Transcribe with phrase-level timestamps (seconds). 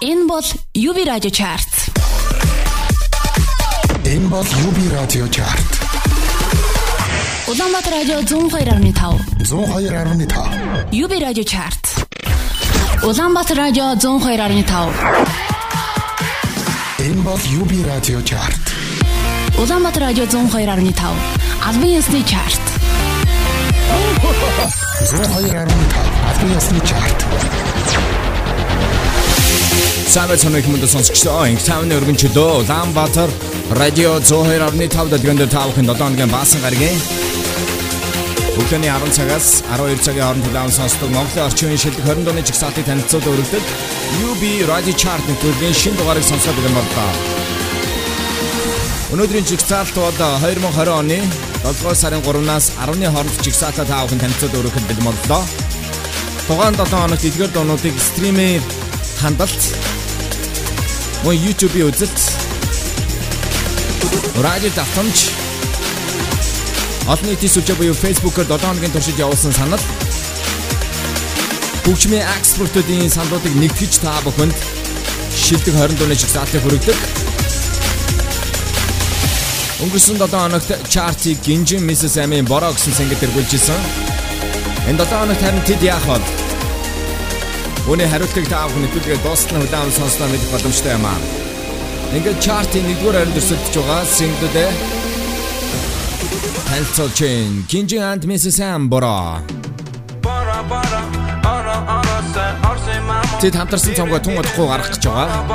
[0.00, 0.42] Энэ бол
[0.74, 1.70] UB Radio Chart.
[4.04, 5.70] Энэ бол UB Radio Chart.
[7.48, 9.20] Улаанбаатар радио 102.5.
[9.40, 10.92] 102.5.
[10.92, 11.84] UB Radio Chart.
[13.02, 14.92] Улаанбаатар радио 102.5.
[16.98, 18.62] Энэ бол UB Radio Chart.
[19.58, 21.00] Улаанбаатар радио 102.5.
[21.66, 22.60] Албан ёсны чарт.
[25.00, 25.54] 102.5.
[26.28, 27.24] Албан ёсны чарт.
[30.06, 33.30] Самбай цоног хүмүүст сонсогчдоо инх тавны өргөнчлөө Улаанбаатар
[33.74, 36.94] радио 102.5 дэлгэнд тавхан 7 хоногийн баасан гарагийн
[38.54, 42.86] Өглөөний 10 цагаас 12 цагийн хооронд хүлээн сонсдог Монголын орчин үеийн шилдэг 20 дууны жигсаалтыг
[42.86, 43.64] танилцуулж өргөдөг
[44.30, 47.20] UB Radio Chart нэвтрүүлгийн шинэ дугаарыг сонсоод байгаа байна.
[49.12, 51.18] Өнөөдрийн жигсаалт бол 2020 оны
[51.66, 55.42] 7 дугаар сарын 3-наас 10-ны хооронд жигсаалтаа таавхан танилцуулж өргөхөд бэлмоллоо.
[56.46, 58.62] Тухайн 7 хоногт эдгээр дуунуудыг стримээр
[59.20, 59.62] хандалт
[61.26, 62.18] мөн YouTube-ийн үзэлт
[64.46, 65.18] радио давтамж
[67.10, 69.82] олон нийтийн сүлжээ буюу Facebook-оор 7 хоногийн туршид явуулсан санал
[71.82, 74.54] хөгжмийн экспортуудын саналуудыг нэгтгэж та бүхэнд
[75.34, 76.98] шилдэг 20 дууны жигсаалтыг хүргэдэг.
[79.82, 82.22] Өнгөрсөн 7 хоногт чартыг гинжин Mrs.
[82.22, 83.82] Amy бороо гэсэн сэнгэл тэргүүлжсэн.
[84.94, 86.45] Энэ 7 хоногт харин тэд яах вэ?
[87.86, 91.22] Үүний хариултыг та бүхэн нэвтрүүлгээ дуустал хүлээн сонсноо мэдэх боломжтой юм аа.
[92.18, 94.58] Ингээд чартын 1-р хайранд өрсөлдөж байгаа single-д
[96.66, 97.62] танилцуулж байна.
[97.70, 98.58] Гинжин and Mrs.
[98.58, 99.38] Amy бороо.
[103.38, 105.46] Тэд хамтарсан цомгоо тун удахгүй гарах гэж байгаа.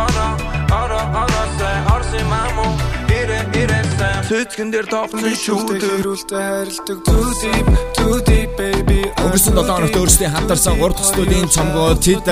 [4.31, 10.33] Цэцгэн дээр товсон шүүдэр хэрүүлтэй хайрладаг too deep too deep baby Өнгөрсөн 7 хоногт өөрсдийн
[10.36, 12.25] хамтарсан 3 дахь студийн цомгоо тэд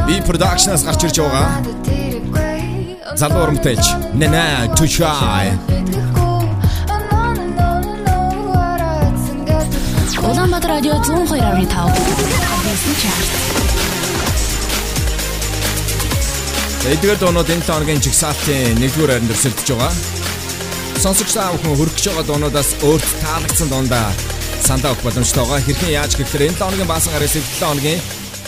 [0.08, 1.48] Би production-аас гарч ирж байгаа.
[3.18, 3.84] Залуу урамтайч
[4.14, 4.88] Nana Too
[10.86, 11.42] радио 102.5.
[11.42, 11.96] Албан
[12.74, 13.30] ёсны чарт.
[16.94, 19.94] Эдгээр дуунууд энэ тооногийн жигсаалтын 1-р хайранд өрсөлдөж байгаа.
[21.02, 24.14] Сонсогч та бүхэн хөргөж байгаа дуунуудаас өөрт таалагдсан дундаа
[24.62, 28.02] сандаа өгөх боломжтойгоо хэрхэн яаж гэхээр энэ тооногийн баасан гараас 7 хоногийн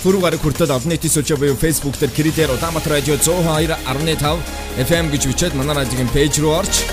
[0.06, 5.24] Пүрэв гараг хүртэл олон нийтийн сүлжээ буюу Facebook дээр Кридер Улаанбаатар радио 102.5 FM гэж
[5.26, 6.86] бичээд манай радиогийн пэйж руу орж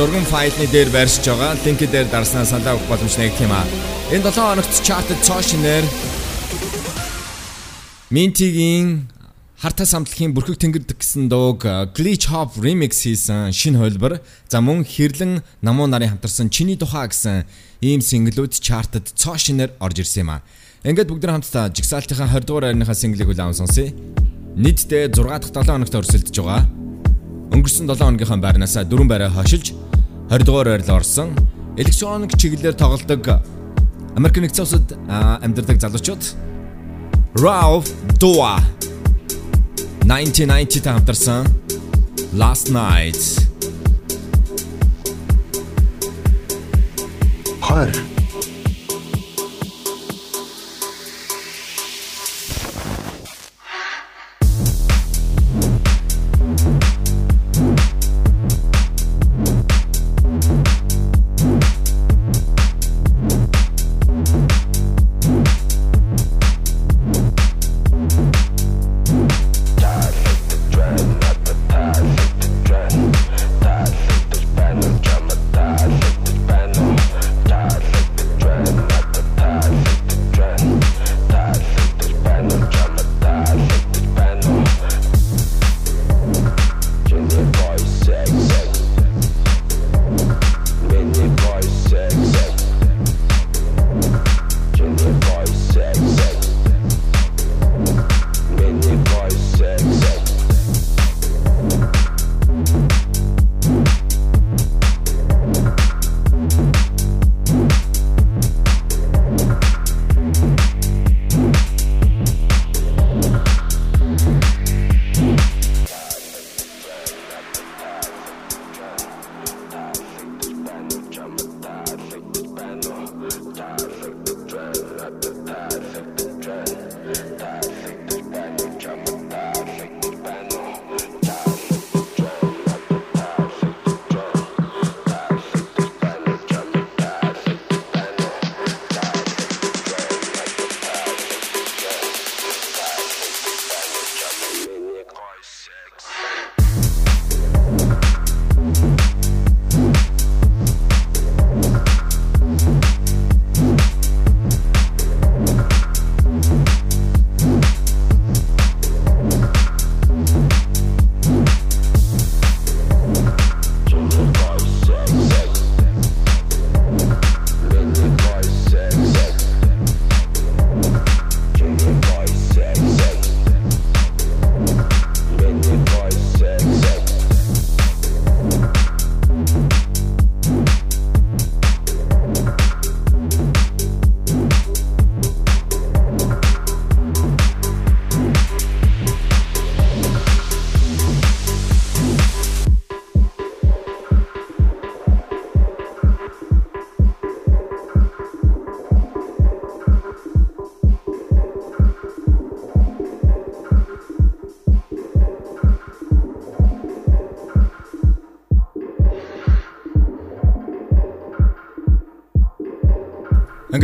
[0.00, 1.60] зурган файлны дээр байршиж байгаа.
[1.60, 3.68] Линк дээр дарснаа сандаа өгөх боломж нэгт юм аа.
[4.08, 5.84] Энэ 7 хоногт чартад цоо шинээр
[8.08, 9.12] Минтигийн
[9.60, 14.24] Харта самтлагын бүрхэг тэнгэрдэг гэсэн дууг Glitch Hop remix хийсэн шинэ хөлбөр.
[14.48, 17.44] За мөн хэрлэн намуу нарын хамтарсан Чиний тухай гэсэн
[17.84, 20.40] ийм синглүүд чартад цоо шинээр орж ирсэн юм аа.
[20.80, 23.92] Ингээд бүгд хамтдаа жигсаалтынхаа 20 дугаар байрныхаа синглийг хүлээн сонсъё.
[24.56, 26.64] Нийтдээ 6 дахь 7 хоногт өрсөлдөж байгаа.
[27.52, 29.76] Өнгөрсөн 7 хоногийнхаа байрнаас 4 байраа хашилж
[30.30, 31.34] 20 дугаар байрлал орсон.
[31.76, 33.42] Электроник чиглэлээр тоглодог
[34.14, 34.86] Америк нэгдсэн улсад
[35.42, 36.22] амьдардаг залуучууд
[37.34, 37.90] Ralph
[38.22, 38.62] Dua
[40.06, 41.50] 1990 та хамтарсан
[42.38, 43.18] Last Night
[47.58, 48.19] 20.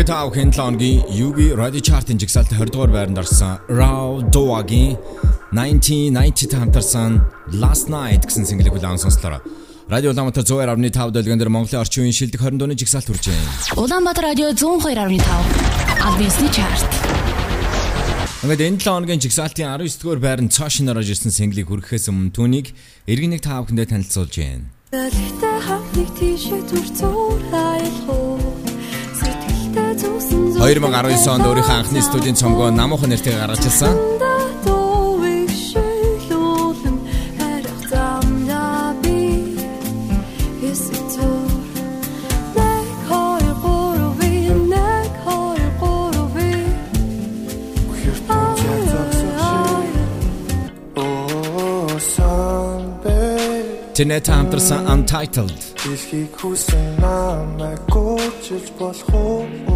[0.07, 4.95] Ингээд тав хэн лонгийн UB Radio Chart-ын жигсаалт 20 дугаар байранд орсон Raw Dog-ийн
[5.51, 9.43] 1990 хамтарсан Last Night гэсэн single-ийг хүлээн сонслоо.
[9.91, 13.51] Радио Улаанбаатар 102.5 дэлгэн дээр Монголын орчин үеийн шилдэг 20 дууны жигсаалт хүрч байна.
[13.83, 16.87] Улаанбаатар радио 102.5 албан ёсны чарт.
[18.47, 22.79] Ингээд энэ 7 хоногийн жигсаалтын 19 дугаар байранд цаашин орж ирсэн single-ийг хүргэхээс өмнө түүнийг
[23.11, 24.71] эргэн нэг тав хүндээ танилцуулж байна.
[24.95, 28.16] Дэлхтээ хавныг тийшээ зүр зур аялах уу
[29.97, 33.95] 2019 онд өөрийнхөө анхны студийн цомгоо намуухан нэртэйг гаргаж ирсэн.
[53.97, 55.57] Тэнэт хамтарсан Untitled.
[55.81, 59.76] Дэлхийг хүсэн намайг гүйчилж болох уу?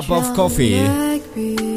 [0.00, 1.67] Cup of Coffee.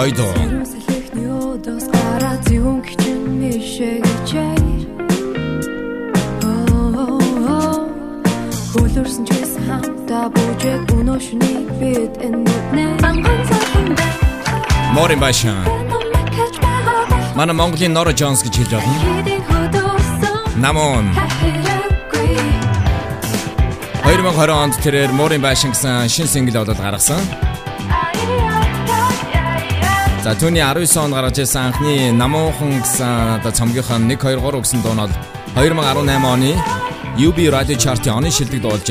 [0.00, 0.32] Дуу.
[8.72, 13.92] Хөлөрсөн ч гэсэн хамтаа бүжиг өнөө шүнийг бид энэ анган сайхан
[14.96, 15.68] Морин Башан.
[17.36, 18.96] Манай Монголын Нора Джонс гэж хэлж байна.
[20.56, 21.12] Намон
[24.08, 27.20] 2020 онд тэрээр Морин Башан гэсэн шин single болоод гаргасан.
[30.20, 34.84] За түүний 19 онд гаргаж ирсэн анхны Намуухан гэсэн одоо цомгийнхаа 1 2 3 гэсэн
[34.84, 35.14] дуу нь бол
[35.56, 36.52] 2018 оны
[37.16, 38.84] UB Radio Chart-ийн оны шилдэг дуулж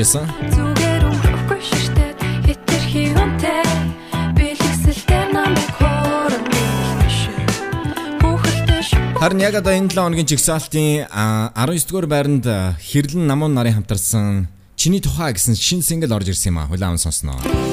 [8.18, 8.82] Хүүхэлтэй
[9.22, 13.78] Харин яг одоо энэ 7 хоногийн жигсаалтын а, 19 дугаар байранд а, хэрлэн намуун нарын
[13.78, 16.66] хамтарсан Чиний тухай гэсэн шин single орж ирсэн юм а.
[16.66, 17.69] Хүлээвэн сонсноо.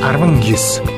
[0.00, 0.97] 19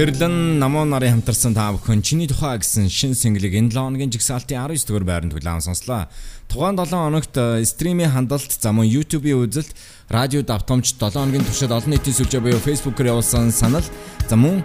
[0.00, 4.56] Хэрлэн намуу нарын хамтарсан та бүхэн чиний тухай гэсэн шин single-ийг энэ 7 хоногийн жигсаалтын
[4.56, 6.08] 19 дугаар байранд хүлээн сонслоо.
[6.48, 9.76] Тухайн 7 хоногт э, стримийн хандалт за мөн YouTube-ийн үзэлт,
[10.08, 13.84] радио давтамж 7 хоногийн туршид олон нийтийн сүлжээ буюу Facebook-оор явуулсан санал
[14.24, 14.64] за мөн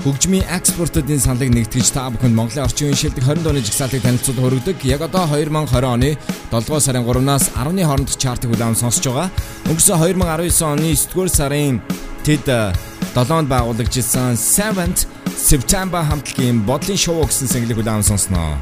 [0.00, 4.80] хөгжмийн экспортуудын саналыг нэгтгэж та бүхэнд Монголын орчин үеийн шилдэг 20 дууны жигсаалтыг танилцуулж хүргэдэг.
[4.88, 6.16] Яг одоо 2020 оны
[6.48, 9.28] 7 дугаар сарын 3-наас 10-ны хоорондох чартыг хүлээн сонсож байгаа.
[9.68, 11.84] Өнгөрсөн 2019 оны 9 дугаар сарын
[12.24, 18.54] тэд э, 7-нд байгуулагдсан 7th September хамтлагийн бодлын шоу гэсэн single-ийг хүлээн сонсноо.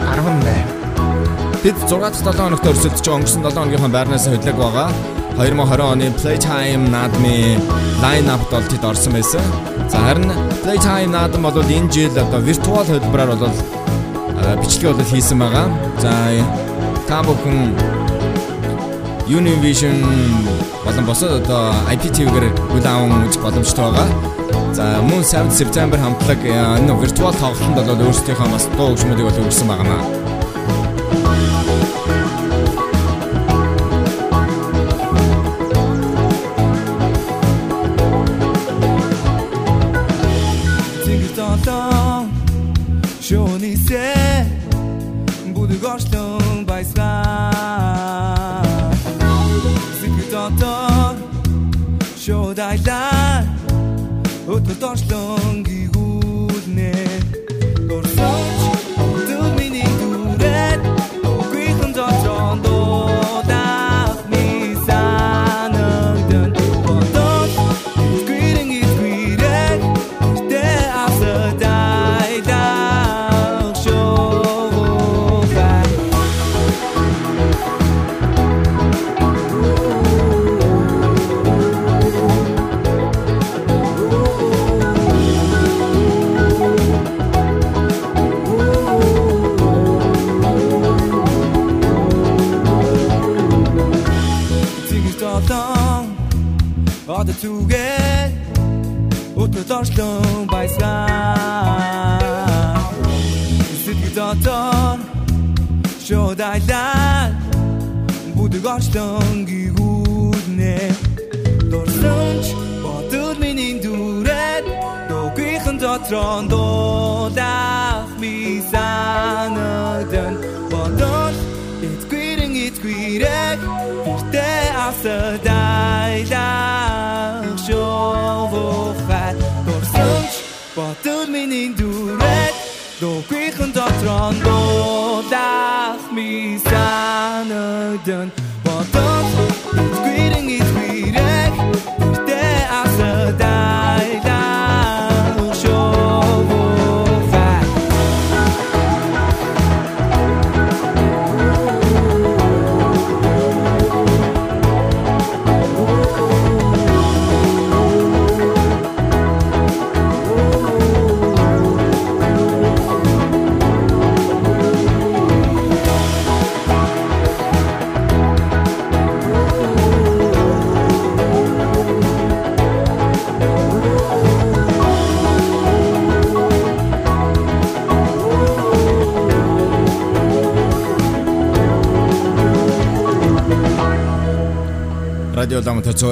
[0.00, 4.88] 18 Бид 6 дахь 7 хоногт өрсөлдөж өнгөрсөн 7 хоногийнхаа байрнаас хөдлөг байгаа.
[5.36, 7.60] 2020 оны Playtime наадмын
[8.02, 9.44] line-up бол тэд орсон байсан.
[9.92, 10.32] За харин
[10.64, 13.56] Playtime наадам бол энэ жил одоо виртуал хөтөлбөрөөр бол
[14.60, 15.68] бичлэг бол хийсэн байгаа.
[16.00, 16.12] За
[17.08, 17.91] та бүхэн
[19.32, 19.96] Univision
[20.84, 24.08] болон босод одоо IPTV-гээр хүлээн үзэх боломжтой байгаа.
[24.76, 29.48] За мөн 7 September хамтлаг э, энэ виртуал тоглолтод бол өөрсдийнхөө бас дуу хөгжмүүдийг бол
[29.48, 30.21] өгсөн байгаа наа.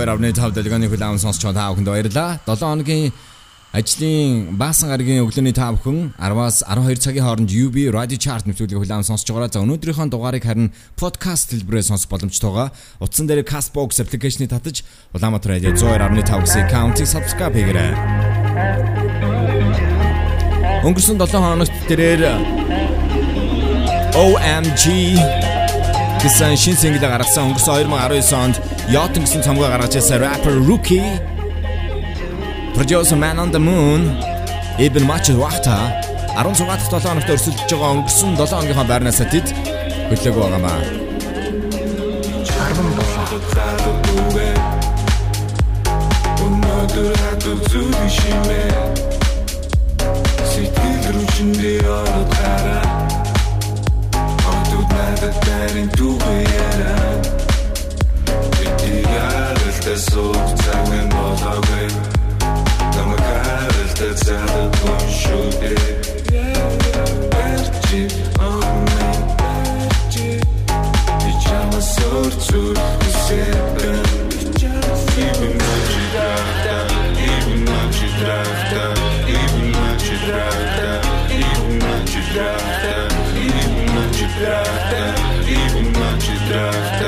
[0.01, 2.41] 92.5 долгионы хүлээм сонсч байгаа та бүхэнд баярлалаа.
[2.49, 3.13] 7 хоногийн
[3.71, 9.07] ажлын баасан гарагийн өглөөний та бүхэн 10-аас 12 цагийн хооронд UB Radio Chart нэвтрүүлгийг хүлээм
[9.07, 9.53] сонсч байгаа.
[9.53, 12.75] За өнөөдрийнхөө дугаарыг харин подкаст хэлбэрээр сонсох боломжтой байгаа.
[12.99, 14.83] Утсан дээр Castbox application-ыг татаж
[15.15, 17.95] Улаанбаатар радио 102.5-ийн county subscribe хийгээрэй.
[20.83, 22.23] Өнгөрсөн 7 хоногт тэрээр
[24.19, 24.83] OMG
[26.19, 28.57] гэсэн шин single гаргасан өнгөрсөн 2019 онд
[28.91, 31.07] Yacht гэсэн цомгоо гаргаж ирсэн rapper Rookie
[32.75, 34.03] Producer Man on the Moon
[34.83, 35.95] Ibn Machid Wahta
[36.35, 39.47] 16 дахь 7 хоногт өрсөлдөж байгаа өнгөрсөн 7 хоногийнхоо байрнаас тэд
[40.11, 40.83] хөдлөг байгаамаа.
[40.83, 41.31] 17
[46.45, 48.75] Өнөөдөр хатуу зүрх шимээ
[50.51, 52.87] Сэтгэл рүү чиндээ ороод гараа
[54.51, 57.40] Одод надад дарын түгээ яраа
[59.91, 62.21] i'm so tired of the way you
[67.91, 68.31] treat
[86.51, 87.00] Yeah.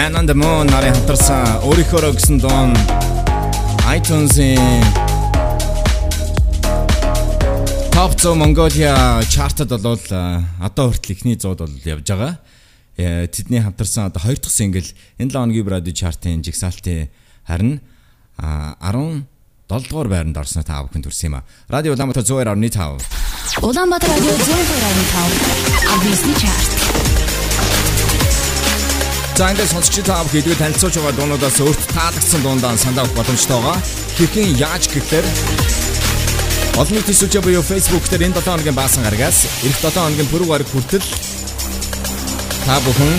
[0.00, 2.72] Man on the Moon нарын хамтарсан өөрийнхөө гэсэн дуун.
[3.84, 4.80] iTunes-ийн
[7.92, 12.40] Top 100 Mongolia chart-д бол одоо хүртэл ихний 100-д бол явж байгаа.
[12.96, 14.88] Э, Тэдний хамтарсан одоо хоёр дахь single
[15.20, 17.12] энэ 7 хоногийн радио chart-ын жигсаалтын
[17.44, 17.84] харин
[18.40, 19.28] а, 17
[19.68, 21.44] дугаар байранд орсноо та бүхэн төрсөн юм а.
[21.68, 27.09] Радио Улаанбаатар 102.5 Улаанбаатар радио 102.5 Ависны
[29.40, 29.56] чарт.
[29.56, 33.82] Зангай сонсогч та бүхэн идэл танилцуулж байгаа дуунуудаас өөрт таалагдсан дуундаа санаа авах боломжтой байгаа.
[34.16, 35.26] Хэрхэн яаж гэхээр
[36.76, 40.48] Олон нийтийн сүлжээ буюу Facebook дээр энэ 7 хоногийн баасан гарагаас эх 7 хоногийн пүрэв
[40.48, 41.06] гараг хүртэл
[42.66, 43.12] та бүхэн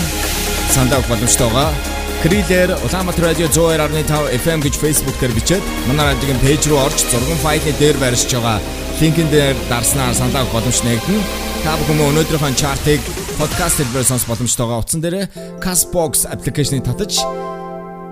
[0.73, 1.90] санаа авах боломжтой байгаа.
[2.21, 4.05] Крилэр Улаанбаатар радио 102.5
[4.45, 8.61] FM гэж Facebook дээр бичээд манай радиогийн пэйж рүү орж зургийн файлны дээр байршиж байгаа
[9.01, 11.25] линкэн дээр дарснаар санаа авах боломж нэгдэнэ.
[11.65, 13.01] Та бүхэн өнөөдрийнхөө чартыг
[13.41, 14.85] подкаст хэлбэрээр сонсох боломжтой байгаа.
[14.85, 15.33] Утсан дээр
[15.65, 17.25] Castbox аппликейшнийг татаж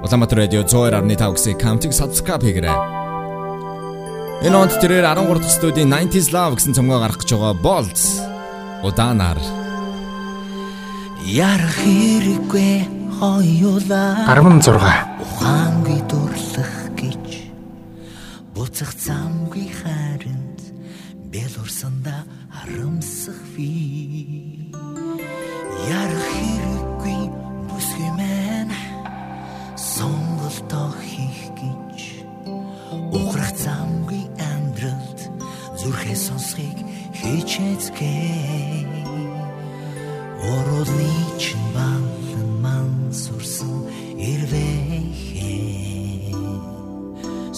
[0.02, 1.06] Улаанбаатар радио 102.5
[1.38, 2.78] гэсэн аккаунтыг subscribe хийгээрэй.
[4.42, 8.02] Энэ онт тэрээр 13 дахь студийн 90s Love гэсэн цомгоо гаргах гэж байгаа Bolt
[8.82, 9.38] удаанаар
[11.22, 14.80] Ярах хэрэггүй хоёулаа 16
[15.20, 17.52] ухаангүй дурлах гэж.
[18.56, 20.60] Буцах замгүй харинд
[21.28, 24.72] бэл урсанда харамсах би
[25.92, 27.20] ярах хэрэггүй
[27.68, 28.72] бүсгүй мэн.
[29.76, 32.00] Сонголтоо хийх гэж.
[33.20, 35.20] Ухрах замгүй амьдралд
[35.76, 36.80] зүрхээ сонсхийг
[37.20, 38.88] хичээцгээ
[40.40, 42.19] Оролны чин балан ман
[43.24, 43.78] сурсан
[44.32, 45.60] ирвэхээ.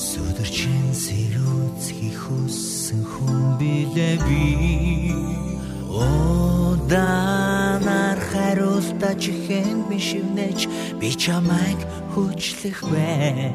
[0.07, 4.45] Сүдэрчин сэрүүцхий хүссэн хүн билээ би.
[6.91, 10.59] Оданар хариултаа чихэн би шивнэж
[10.99, 11.79] би чамайг
[12.15, 13.51] хүчлэх бай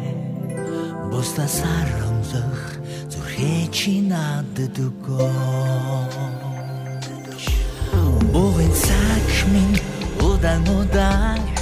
[1.11, 2.77] Бусдаа сарамлах
[3.09, 5.33] зүрхээ чи надад өгөө
[8.33, 9.81] Богын цаг минь
[10.21, 11.56] удаан удаан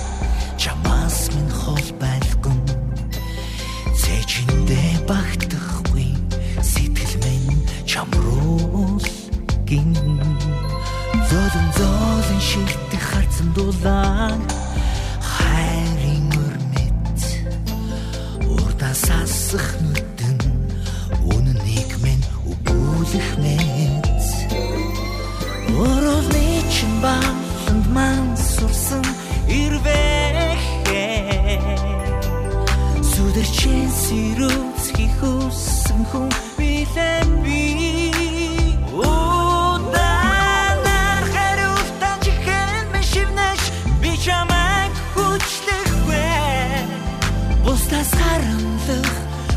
[4.24, 6.08] Цэчиндээ багтахгүй
[6.72, 8.96] сэтгэл минь чам руу
[9.68, 9.92] гин.
[11.28, 14.40] Золон золон шилтэх харцсан дулаан
[15.20, 17.20] хайрын өрмөт
[18.48, 19.66] урдаа сасах
[34.04, 37.74] сэрүүцхий хүссэн хүн билэн би.
[47.64, 49.14] Бусдаас харамлах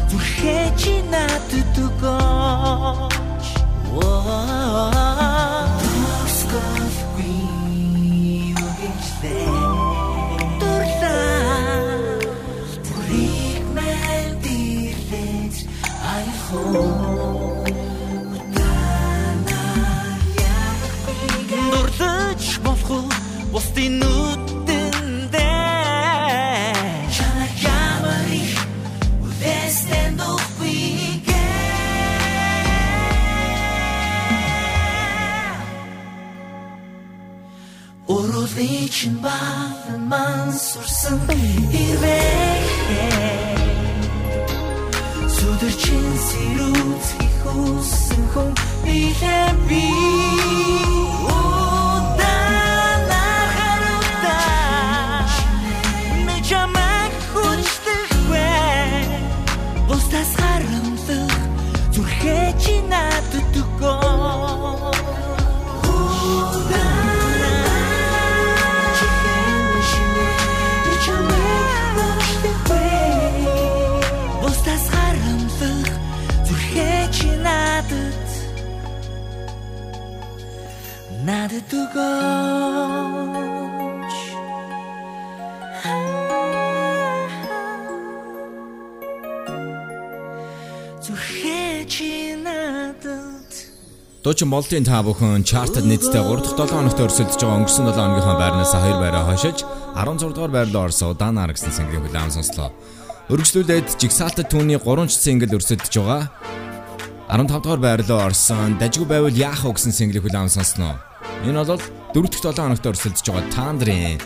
[0.10, 3.46] зүрхээ чи надад өгөөч
[3.94, 5.07] Whoa.
[21.72, 23.12] Дурлаж болох уу?
[23.52, 25.44] Бусдын нүдэндээ
[27.16, 27.52] Чанар
[27.84, 28.56] ямар их
[29.28, 31.20] үдэстэн дохгүй
[38.08, 41.20] Урулын чин баан ман сурсан
[45.78, 48.50] Сүдэр чин сэрүүцхий хүссэн хүн
[48.84, 50.97] билээ би
[94.28, 98.36] Дуучин болтын та бүхэн чартад нийтдээ 3 дахь 7 хоногт өрсөлдөж байгаа өнгөрсөн 7 хоногийнхоо
[98.36, 99.64] байрнаас 2 байраа хашиж
[99.96, 102.76] 16 дугаар байрлал орсон Данаар гэсэн single хүлээн сонслоо.
[103.32, 106.28] Өргөжлүүлээд жигсаалтад түүний 3 ч single өрсөлдөж байгаа.
[107.32, 111.00] 15 дугаар байрлал орсон Дажгүй байвал яах вэ гэсэн single хүлээн сонсноо.
[111.46, 111.82] Энэ бол
[112.14, 114.18] 4 дахь 7 хоногт өрсөлдөж байгаа Тандрын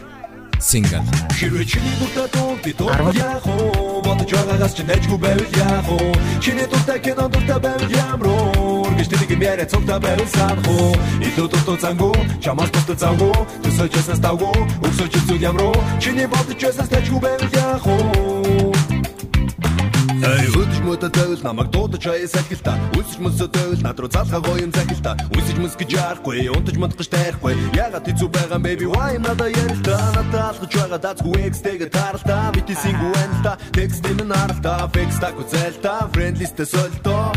[0.62, 1.02] single.
[1.34, 4.02] Хэрвээ чиний дуртай дуу би дуртай яах вэ?
[4.06, 6.14] Бодож байгаагаас чи найжгүй байвал яах вэ?
[6.40, 8.86] Чиний дуртай кино дуртай байвал ямар уу?
[8.94, 10.94] Гэж тэнийг яриа цогтой байвал санах уу?
[11.26, 15.78] Илүү дуртай зангуу, чамаас дуртай зангуу, төсөж ясаас тавгуу, өсөж зүйл ямар уу?
[16.00, 18.71] Чиний бодож ясаас найжгүй байвал яах вэ?
[20.22, 22.76] Өдөж мөдө дэвэл намайг дуудаж аяа сахилта.
[22.94, 25.18] Үсэж мөсө дэвэл над руу залхаа гоё юм захилта.
[25.34, 27.58] Үсэж мөс гэж яахгүй унтаж модгож тайрахгүй.
[27.74, 32.54] Ягаад хэцүү байгаа baby why надаа ярилта Надаа алгаж байгаа дацгүй экстэйг таралта.
[32.54, 37.34] Бити сингу энта текст юм наралта Фекс тако зэлта френдлистэ сольто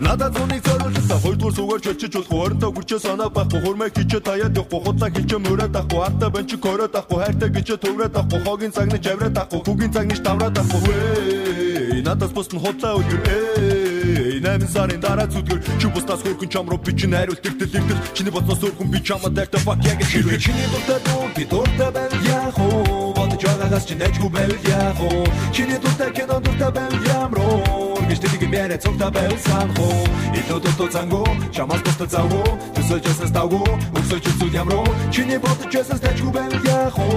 [0.00, 4.80] Надад зуник зориулсан хоёрдугаар сүгээр чөлчөж болох оронтой гүрчээ санаа байхгүй хурмай хичээ таяад явахгүй.
[4.84, 6.00] Худлаа хичээ мөрөөд авахгүй.
[6.08, 7.18] Артаа бэнч короод авахгүй.
[7.20, 8.40] Хайртай гिचээ төврөөд авахгүй.
[8.46, 9.60] Хогийн цагны жавраад авахгүй.
[9.68, 12.02] Хүүгийн цагны тавраад авахгүй.
[12.02, 16.80] Надаас бус нь худлаа үлгэр эй намын сарын дараа зүдгэр чи бусдаас хөргөн чам руу
[16.80, 18.00] би чинь хариулт тэгтэл тэгтэл.
[18.16, 22.12] Чиний бодноос өргөн би чамд дайртай fuck яг хэрвээ чиний дуртай дуу би дуртай байв
[22.26, 23.14] яах вэ?
[23.14, 25.30] Бодож байгаагаас чи найжгүй байв яах вэ?
[25.54, 27.81] Чиний дуртай кино дуртай байв ямар уу
[28.12, 30.04] гэж тэнийг мэрэ цогтой байв санах уу
[30.36, 32.44] илүү дуртай зангуу чамаас дуртай зангуу
[32.76, 33.64] төсөж ясаас тавгуу
[33.96, 37.08] өсөж зүйл ямар уу чиний бодож ясаас найжгүй байв яах вэ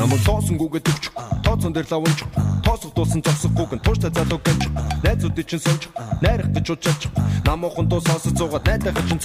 [0.00, 1.04] Намайг тоосонгүйгээ төвч
[1.44, 2.18] тооцон дээр лавунч
[2.64, 4.60] тоосгдуулсан зогсохгүй гэн тууштай залуу гэж
[5.04, 5.82] найзуудын чинь сонж
[6.24, 7.02] найрахтаж учаач
[7.44, 9.20] намуухан дуу сонсож зугаад найдахад чинь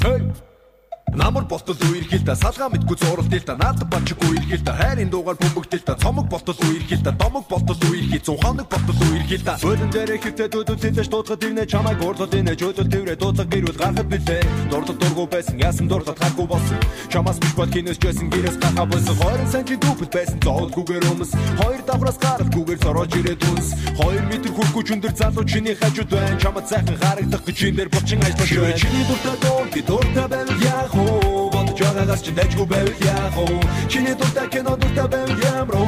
[0.00, 0.20] hey
[1.14, 5.84] Намар болтол үерхэл та салгаа мэдгүй зуралт та наад бачгүй үерхэл та хайрын дуугаар бөмбөгдөл
[5.86, 9.56] та цомог болтол үерхэл та домог болтол үерхий зун хоног болтол үерхэл та.
[9.62, 14.42] Бөлөн дээр дүүдүүд тэтэж дуудахад ирнэ чамайг уурлал инэ жөдөл тэрэ дуудлага гэрүүл гарахад билээ.
[14.70, 16.78] Дурдал дургу байсан яасан дурдал харахгүй болсон.
[17.08, 19.16] Чамаас биш бод кинос жисэн гэрээс гахаа болсон.
[19.16, 21.32] 20 санти дүүпэл байсан зоолгүйгээр өмс.
[21.60, 23.68] Хоёр давхраас гаралгүйгээр сорож ирээд үнс.
[23.96, 26.38] 2 метр хүрхгүй чүндэр залуу чиний хажууд байна.
[26.42, 28.78] Чамд сайхан харагдах гэж чин дээр булчин ажиллаж байна.
[28.78, 33.60] Чиний дуртай дуу би дуртай байв яах уу бодож байгаагаас чи дэжгүй байв яах уу
[33.88, 35.78] Чиний дуртай кино дуртай байв ямар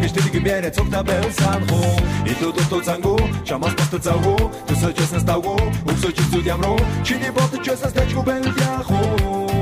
[0.00, 1.94] гэж тэдэг юм яриа цогта байв санах уу
[2.30, 4.36] Илүү дутуу цангу чамаас бат завгу
[4.68, 5.56] төсөж ясна ставгу
[5.90, 9.53] өсөж зүйл ямар чиний бодож ясна дэжгүй байв яах уу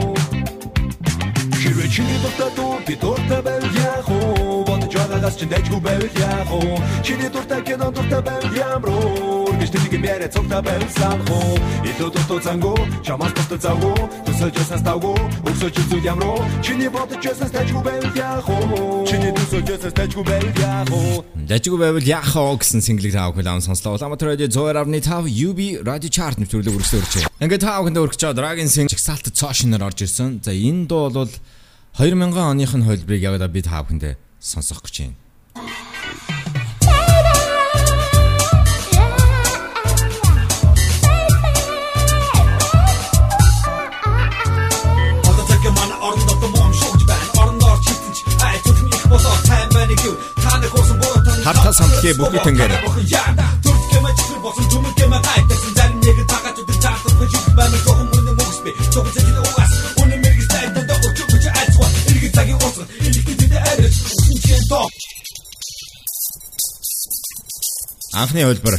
[1.62, 6.50] Хэрвээ чиний дуртай дуу би дуртай байв яах уу бодож байгаагаас чи дэжгүй байв яах
[6.50, 6.74] уу
[7.06, 8.90] Чиний дуртай кино дуртай байв ямар
[9.62, 11.54] гэж тэдэг юм яриа цогта байв санах уу?
[11.86, 12.74] Илүү дутуу цангу
[13.06, 13.94] чамаас бат завгу
[14.26, 15.14] төсөж ясна ставгу
[15.46, 19.06] өсөж зүйл ямар чиний бодож ясна дэжгүй байв яах уу?
[19.06, 21.22] Чиний төсөж ясна дэжгүй байв яах уу?
[21.46, 23.94] Дажгүй байвал яах вэ гэсэн single таав хөл ам сонслоо.
[23.98, 27.14] Улаанбаатар радио 102.5 UB радио чарт нэвтрүүлэг үргэлжлэн өрч.
[27.42, 30.40] Ингээд таав хүнд өргөж чад Dragon Sing чагсаалт цоошноор орж ирсэн.
[30.40, 31.30] За энэ дуу бол
[31.92, 35.16] 2000 оных нь хөлбрийг яг би таав хүндээ сонсох гэж байна.
[45.28, 45.44] Одоо.
[45.48, 45.62] Та.
[51.44, 52.72] Хартаа самтгий бүхий тэнгэр.
[53.60, 57.76] Турк гэм чихэр босон түмэр гэм гайтсан зарим нэг тагаад үдэ таасан гэж байна.
[57.84, 58.72] Жохон мөн мөкс би.
[58.88, 59.31] Жохон
[68.12, 68.74] Анхны хөлбөр.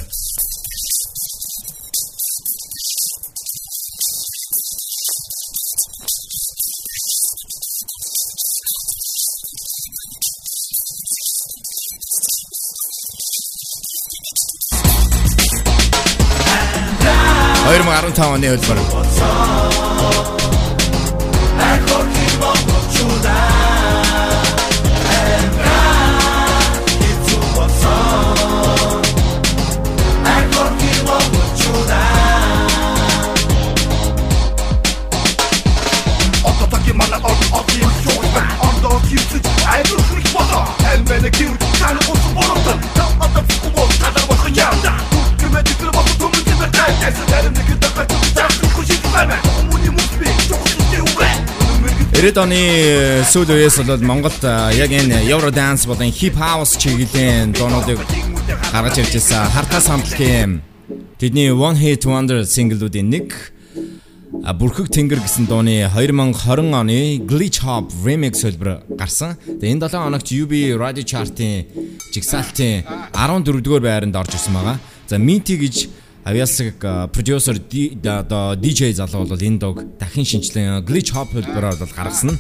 [17.64, 19.93] Хоёр мөн 15 оны хөлбөр.
[52.24, 52.58] 90-ад оны
[53.28, 58.00] сүүл үеэс бол Монголд а, яг энэ Euro dance болон hip house чиглэлийн дуунуудыг
[58.72, 59.52] гаргаж ирж байсан.
[59.52, 60.64] Хартаа самтлагийн
[61.20, 63.28] тэдний One Hit Wonder single-үүдийн нэг
[64.40, 69.36] Бүрхэг тэнгэр гэсэн дууны 2020 оны Glitch Hop remix хөлбөр гарсан.
[69.60, 71.68] Тэгээ энэ 7 хоногт UB Radio Chart-ийн
[72.16, 74.80] жигсаалтын 14-р байранд орж ирсэн байгаа.
[75.12, 75.92] За Minty гэж
[76.24, 81.94] авьяасаг а, продюсер одоо DJ залуу бол энэ дог дахин шинжилэн Glitch Hop хөлбөрөөр бол
[81.96, 82.40] гаргасан.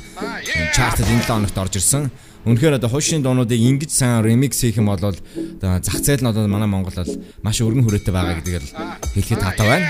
[0.75, 2.11] Чартад энэ 7 хоногт орж ирсэн.
[2.43, 5.15] Үнэхээр одоо хуучин дуунуудыг ингэж сайн ремикс хийх юм бол одоо
[5.79, 8.75] зах зээл нь одоо манай Монгол бол маш өргөн хүрээтэй байгаа гэдгийг л
[9.15, 9.87] хэлэхэд татаа байна.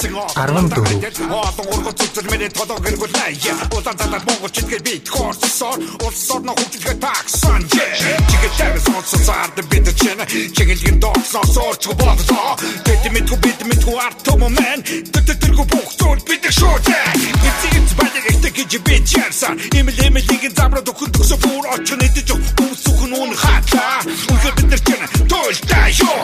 [0.00, 6.30] 14 Олон ургал зүтэр миний толоо гэргүүл найя Улаан талаар монгол читгэл бит хорсоор Улс
[6.30, 10.24] орно хөгжлөхө таксан Чигээ тавис онцсон заард бид чэнэ
[10.56, 17.56] Чигэлгэн доксон сорч бодлоо Бид мэдгүй бид мэдгүй арт момент Тэтгэргүй бухцуул бид шуутай Бид
[17.60, 23.14] зэгц байдаг ихтэй гэж бид чарсан Имэл имэлийг замраад өгөх бүр очно идэж үсүх нь
[23.14, 26.22] үн хатаа Үнхээр бид нар чэнэ туйлтай ёо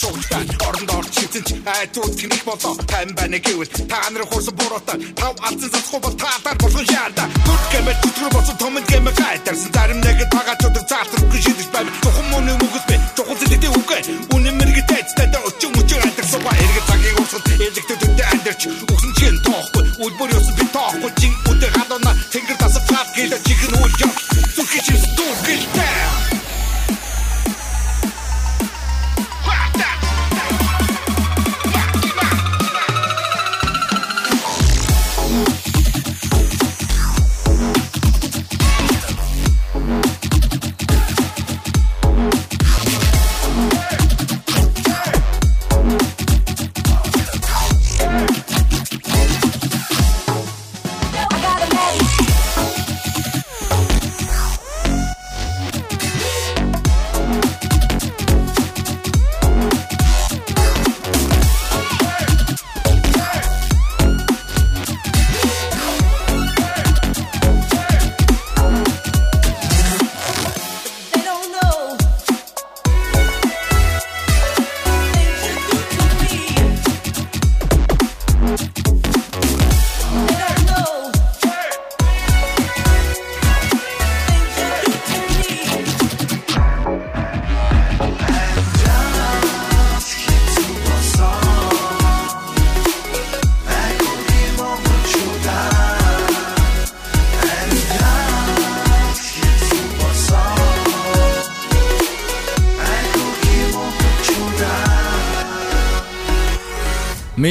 [0.00, 5.34] шуугчтай орон доор чицэнч айтууд тэнэг болоо тань байна гэвэл та нар хурсан буруутай тав
[5.46, 9.98] алдсан засах бол та дар болгон шаарда гүр гэмээр төтрө болсон том гэмээр гайтарсан зарим
[10.00, 14.00] нэг тагаа чөдөр цаалтар үгүй шидэж байна тухам мөн үгс бэ тухам зэдэгтэй үгүй
[14.34, 19.12] үнэн мэрэгтэй тайцтай да өчөө мөчөө гайтарсан ба эргэ цагийг уусгал ээлжтэй төдөө амьдэрч үгсэн
[19.18, 21.10] чинь тоохгүй үлбэр юусан би тоохгүй.
[21.20, 22.82] Чин үдэ гадуна тэнгэр тасаг
[23.16, 24.12] гэлэ чихэн үйл юм
[24.56, 26.41] зүхэж зүхэлтэй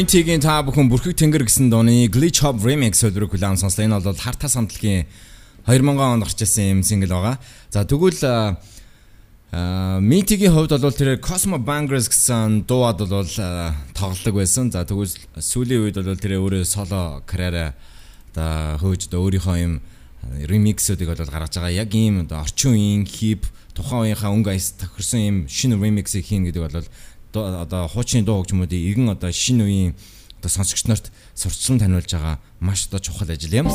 [0.02, 3.86] 20-ийн та бүхэн бүрхэг тэнгэр гэсэн дууны Glitch Hop Remix хөлбөрөг хүлээн сонслоо.
[3.86, 5.06] Энэ бол Харта самтлагийн
[5.70, 7.38] 2000 онд гарч ирсэн юм сингл байгаа.
[7.70, 8.58] За тэгвэл
[10.02, 13.30] Митигийн хувьд бол тэр Cosmo Bangers гэсэн дууд бол
[13.94, 14.74] тоглолдог байсан.
[14.74, 17.78] За тэгвэл сүүлийн үед бол тэр өөрөө соло карьераа
[18.34, 19.86] одоо хөөж одоо өөрийнхөө юм
[20.50, 21.78] ремиксүүдийг бол гаргаж байгаа.
[21.78, 23.46] Яг ийм одоо орчин үеийн хип
[23.78, 26.90] тухайн үеийнхаа өнгө айс тохирсон юм шинэ ремиксийг хийн гэдэг бол
[27.36, 29.94] одоо хуучин дуу хөгжмүүдийн иргэн одоо шинэ үеийн
[30.40, 33.68] одоо сонсогч нарт сурчлан таниулж байгаа маш одоо чухал ажил юм.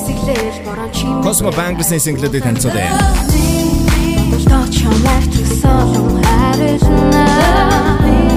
[1.22, 2.90] Cosmo Bangles-ийн single-ийг танилцуулъя.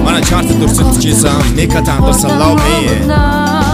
[0.04, 3.69] Манай чарт дөрсөлдөж исэн Mika Tandosa Love Me.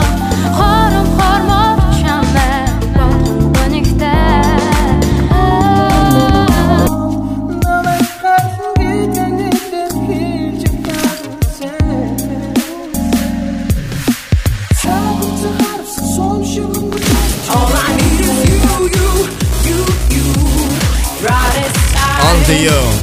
[22.47, 22.97] To you.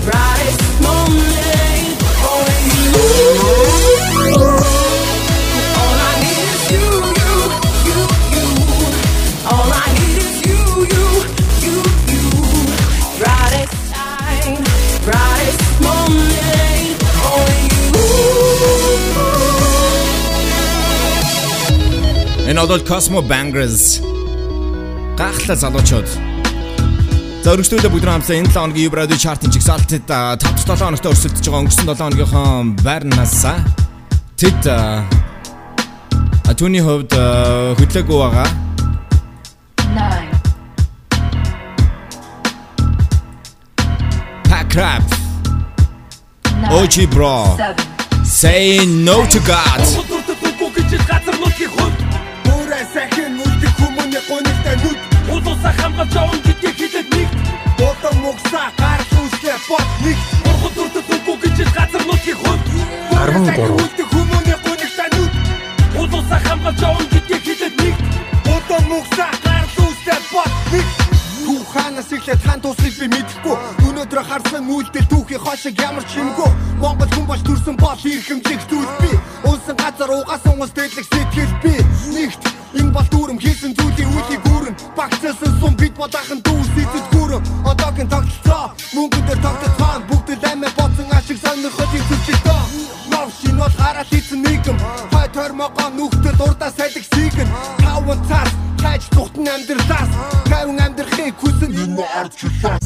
[22.48, 24.00] Энэ бол Cosmo Bangers.
[25.18, 26.33] Гахлаа залуучууд.
[27.44, 31.92] За өргөжлөлөө бүгд хамтдаа энэ 7 хоногийн Еврадио чартын жигсаалтад 5-7 хоногт өрсөлдөж байгаа өнгөрсөн
[31.92, 33.44] 7 хоногийнхоо байрнаас
[34.40, 34.64] тэд
[36.48, 38.48] Атүний хувьд хөдлөөгүй байгаа.
[39.92, 40.32] 9
[44.48, 44.80] Pack
[46.72, 47.60] OG bro.
[48.24, 49.84] Say no to God.
[52.54, 57.33] Өөрөө сайхан үлдэх хүмүүний гонигтай нүд Улуусаа хамгаалж аван гэдгийг хэлээд нэг
[57.84, 60.18] Бодон муксаа гарах үслээ бот нэг
[60.48, 62.64] Ургад үрдэт үгүй гэж газар нутгийн хувь
[63.12, 65.34] 13 үлдэх хүмүүний гонигтай нүд
[66.00, 67.96] Улуусаа хамгаалж аван гэдгийг хэлээд нэг.
[68.48, 70.88] Бодон муксаа гарах үслээ бот нэг.
[71.44, 73.56] Туханаас ихлэ тань туслыг би мэдэхгүй.
[73.88, 76.52] Өнөөдөр харсан үйлдэл түүхийн хошиг ямар ч юмгүй.
[76.80, 79.12] Монгол хүн болж төрсөн бол ирхэмжих зүйл би.
[79.44, 81.76] Унсан газар угаасан ус дэдлэг сэтгэл би.
[82.16, 82.42] Нэгт
[82.80, 86.53] энэ бол дүүрэм хийсэн зүйлийн үеийг гүрэн Багцсан сум дүүс эцэд гүрэн
[87.66, 88.66] Одоогийн тогтолцоо.
[88.96, 92.40] Мөнгөн дээр тогтолцоо Бүгд л амиа боцсон ашиг сонирхол эзэлжээ
[93.12, 94.78] Нов шин бол гараад хийсэн нэгэн
[95.12, 97.50] Хой тормогоо нүхтэл урдаа салхи сийгэн
[97.84, 98.52] Таван цаас
[98.84, 100.10] хайж тухтан амьдралаас.
[100.50, 102.86] Таван амьдрахыг хүсэн энэ ард чулаас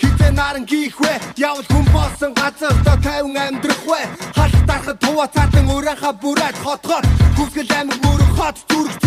[0.00, 4.02] Хитэ наран гихвэ явал хүн болсон газар до таван амьдрах вэ?
[4.34, 7.04] Халт дарахад тува цаатан өрөөхө бүрээд хотгоод
[7.36, 9.03] Хүсгэл амиг мөрөх хот зүрх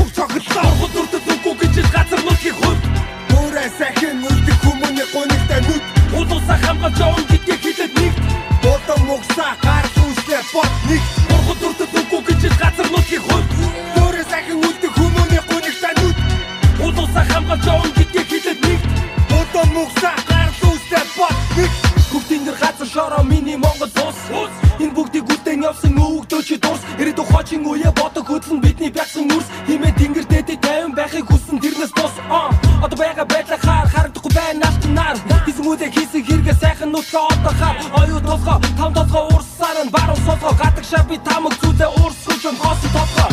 [17.48, 18.82] Хамгаалж аван гэдгийг хэлээд нэг.
[19.32, 21.72] Бодон муксаа гарах үслээ бот нэг.
[22.12, 24.52] Бүгдийн дэр газар шороо миний Монгол улс
[24.84, 29.48] Энэ бүгдийг үлдэн явсан өвөгдөө чи дурс Ирээд ухаачин үе бодог хөдлөн бидний бягсан үрс.
[29.68, 32.14] Химээ тэнгэр дэдий тайван байхыг хүссэн тэрнээс бос
[32.84, 35.18] одоо байгаа байдлаа хаар харагдахгүй байна алтнаар
[35.48, 40.22] Хийсэн үдэ хийсэн хэрэгэ сайхан нутгаа одоо хаар Оюу толгоо там толгоо уурсаар нь баруун
[40.28, 43.27] солгоо гадаг шаби тамаг зүдэ уурсгож юм хосон толгоо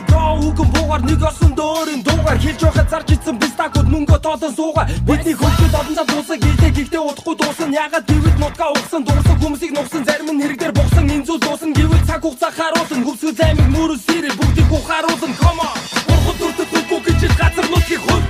[0.00, 4.86] Бро үгэн буугаар нэг орсон дөөрийн дуугаар Хэлж байхад зарж ицсэн бистакууд мөнгө тоолон суугаа.
[5.04, 9.72] Бидний хөлтөд олон зам дуусаа гэлээ гэхдээ удахгүй дуусан Ягаад дэвэд нутгаа угсан дуурсан хүмүүсийг
[9.76, 13.04] нугсан Зарим нь хэрэгдэр бугсан энэ зүйл дуусан Гэвэл цаг хугацаа харуулсан.
[13.04, 15.76] Хөвсгөл аймаг мөрөс сэрэ бүгдийг ухааруулсан Come on!
[16.08, 18.26] Урхад үрдэт үгүй гэж газар нутгийн хувь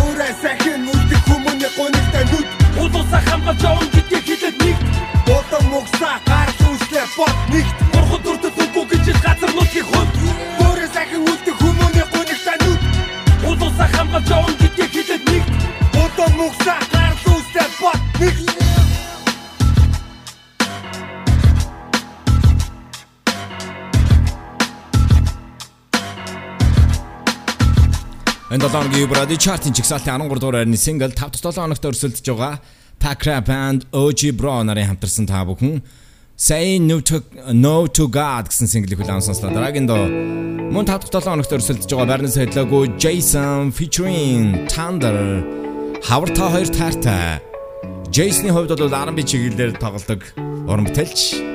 [0.00, 2.46] Өөрөө сайхан үлдэх хүмүүний гонигтай нүд.
[2.82, 4.76] Улуусаа хамгаалж аван гэдгийг хэлээд нэг.
[5.26, 6.29] Бодон муксаа
[16.40, 18.36] Муксаа гарах үслээ бот нэг
[28.50, 32.56] Энэ 7 хоногийн Brady Chart-ын чигсалтын 13 дугаар байрны single 5-7 хоногт өрсөлдөж байгаа
[32.96, 35.84] Pack Rap and OG Bro нарын хамтарсан та бүхэн
[36.40, 37.20] Say No to
[37.52, 39.52] No to God гэсэн single-ийг хүлээн сонслоо.
[39.52, 40.08] Дараагийн доо
[40.72, 45.59] мөн 5-7 хоногт өрсөлдөж байгаа байрны сайдлаагүй Jason featuring Thunder
[46.02, 47.40] Хавар та хоёр таартай.
[48.10, 50.20] Jason-ы хувьд бол R&B чиглэлээр тоглодог
[50.66, 51.50] уран бүтээлч.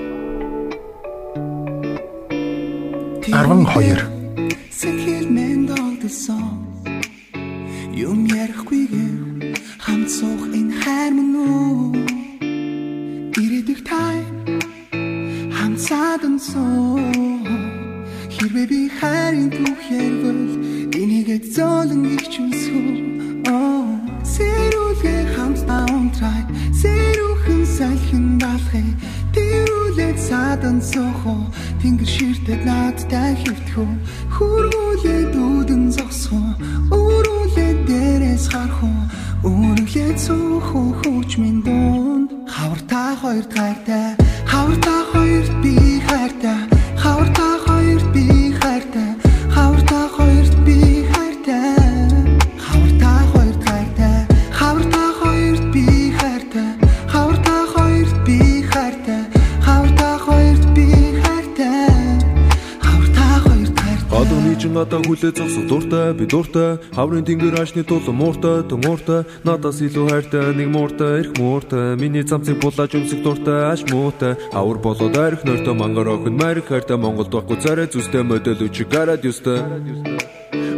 [3.26, 4.06] 12
[4.70, 6.62] Сэхэлмэн долдсон
[7.92, 8.86] Юм ярихгүй
[9.82, 12.06] хамт суух энэ хайр мөн үү
[13.42, 14.22] Ирээдүйг тай
[15.58, 17.02] хамт садан суу
[18.30, 20.44] Хэрвээ би хайрын түүх ярвал
[20.94, 23.95] энийгээ зөөлөн их чүсгүү
[24.36, 26.42] Сэрүүлгээ хамт таунтрай
[26.82, 28.88] Сэрүүхэн салхин балхай.
[29.36, 31.36] Тэрүүлээд садан сохо.
[31.86, 33.90] Тэнгэр ширтэд наадтай хөвтхөө
[34.34, 36.50] Хүргүүлээд үүдэн зогсхоо
[36.90, 38.98] Өөрүүлээд дээрээс хархоо
[39.46, 44.18] Өөрөглээд сухоо хууч минь донд Хавар та хоёрт хайртай
[44.50, 45.76] Хавар та хоёрт би
[46.10, 46.60] хайртай
[46.98, 48.26] Хавар та хоёрт би
[48.58, 49.12] хайртай
[49.54, 50.00] Хавар та
[64.66, 69.82] Гадууны чин одоо хүлээ зогсох дуртай би дуртай хаврын тэнгэр ашны тул мууртай төмууртай надаас
[69.82, 75.18] илүү хайртай нэг мууртай эрх мууртай миний замцыг булааж өмсөх дуртай аш муутай хавар болоод
[75.18, 79.62] арх нойртой мангар охин марх хайртай Монголд байхгүй царай зүстэй модель үчиг гараад юстай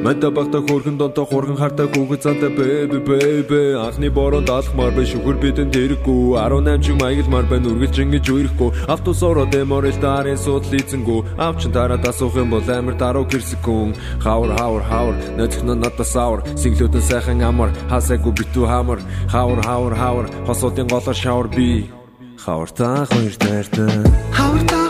[0.06, 2.50] Мэнта багта хөргөн донтой хурган хартай хүүхэд зантай.
[2.54, 6.38] Бэби бэби анхны бороонд алхмаар бай шүхэр бидэн тэрэггүй.
[6.38, 8.70] 18 чиг маягламар байна үргэлж ингэж үерэхгүй.
[8.88, 14.52] Автобус ороод эморэл дарын суудлын эзэнгүү авчин тараад асуух юм бол амир даруу гэрсэггүй хавар
[14.58, 19.00] хавар хавар нөтхнө надаас авар синглүүдэн сайхан амар хасаагүй битүү хамар.
[19.34, 21.90] Хавар хавар хавар хосуудын голоор шавар би.
[22.38, 24.87] Хавар та хоёр таартай Хавар та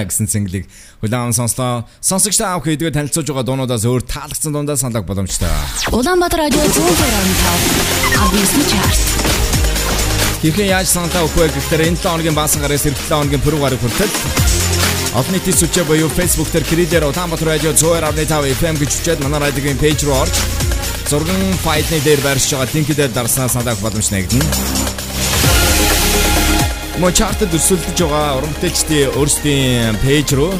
[0.00, 0.64] таартай гэсэн single-ийг
[1.04, 1.84] хүлээн сонслоо.
[2.00, 5.48] Сонсогчтой авах хэдгээ танилцуулж байгаа дуунуудаас өөр таалагдсан дундаа саналаг боломжтой.
[5.92, 9.00] Улаанбаатар радио 102.5 Авьяасны чарт.
[10.40, 13.60] Хэрхэн яаж сантаа өгөх вэ гэхээр энэ 7 хоногийн баасан гараас эх 7 хоногийн пүрэв
[13.60, 14.14] гараг хүртэл
[15.20, 19.76] олон нийтийн сүлжээ буюу Facebook дээр Кридер Улаанбаатар радио 102.5 FM гэж хүчээд манай радиогийн
[19.76, 20.32] пэйж руу орж
[21.12, 24.89] зурган файлны дээр байршиж байгаа линкээр дарснаа санаа авах боломж нэгдэнэ.
[27.00, 30.52] Мөн чартад өрсөлдөж байгаа уран бүтээлчдийн өөрсдийн пэйж руу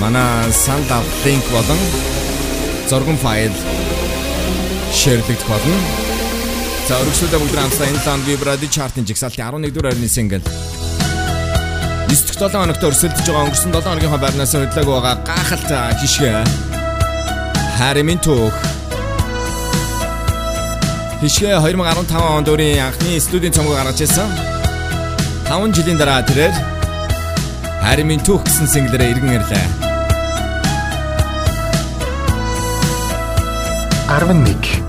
[0.00, 1.80] манай авах линк болон
[2.88, 3.52] зурган файл
[4.96, 5.76] шеэрлэгдэх болно.
[6.88, 12.40] За өргөжлөлөө бүгд хамтдаа энэ лан вибради чартын жигсаалтын 11 дугаар орны сингл 9 дэх
[12.40, 15.70] 7 хоногт өрсөлдөж байгаа өнгөрсөн 7 хоногийн байрнаас хөдлөөг байгаа гахалт
[16.00, 16.32] хишгэ
[17.76, 18.56] Харимын түүх
[21.20, 24.55] Хишгэ 2015 онд өөрийн анхны студийн цомгоо гаргаж ирсэн.
[25.50, 26.54] 5 жилийн дараа тэрээр
[27.86, 29.66] Харимын түүх гэсэн синглэрээ иргэн ирлээ.
[34.10, 34.85] 11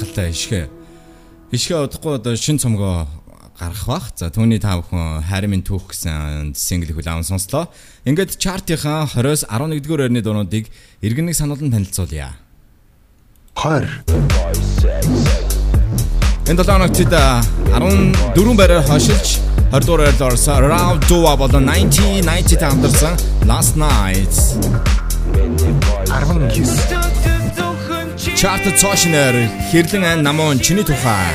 [0.00, 0.68] гайхалтай ишгэ.
[1.52, 3.06] Ишгэ удахгүй одоо шин цомгоо
[3.58, 4.10] гарах бах.
[4.16, 7.68] За түүний та бүхэн хайрын минь түүх гэсэн сингл хүлээвэн сонслоо.
[8.08, 10.72] Ингээд чартынхаа 20-с 11-р байрны дуунуудыг
[11.04, 12.32] иргэнэг сануулan танилцуулъя.
[13.60, 14.08] 20
[16.48, 19.38] Энэ 7 хоногт 14 байраар хашилж
[19.68, 24.32] 20 дугаар байрлал орсон Round Dua болон 1990 та хамтарсан Last Night
[26.08, 27.39] 19
[28.40, 29.36] Чарт цоошнер
[29.68, 31.28] хэрлэн ан намун чиний тухай.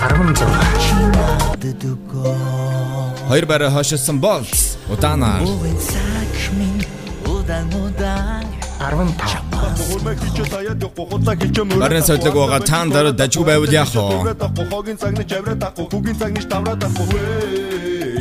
[0.04, 0.36] 16
[3.30, 5.42] Хоёр бараа хашилсан Bolts удаанаар
[7.26, 8.46] удаан удаан
[8.80, 9.16] 15
[9.88, 13.96] Хурмаг хийж таяад явахгүй худлаа хийж мөрөө Барнас хөдлөг байгаа таан дараа дажгүй байвал яах
[13.96, 14.02] вэ?
[14.72, 17.08] Хогийн цагны жавраа тахгүй хүүгийн цагны тавраа тахгүй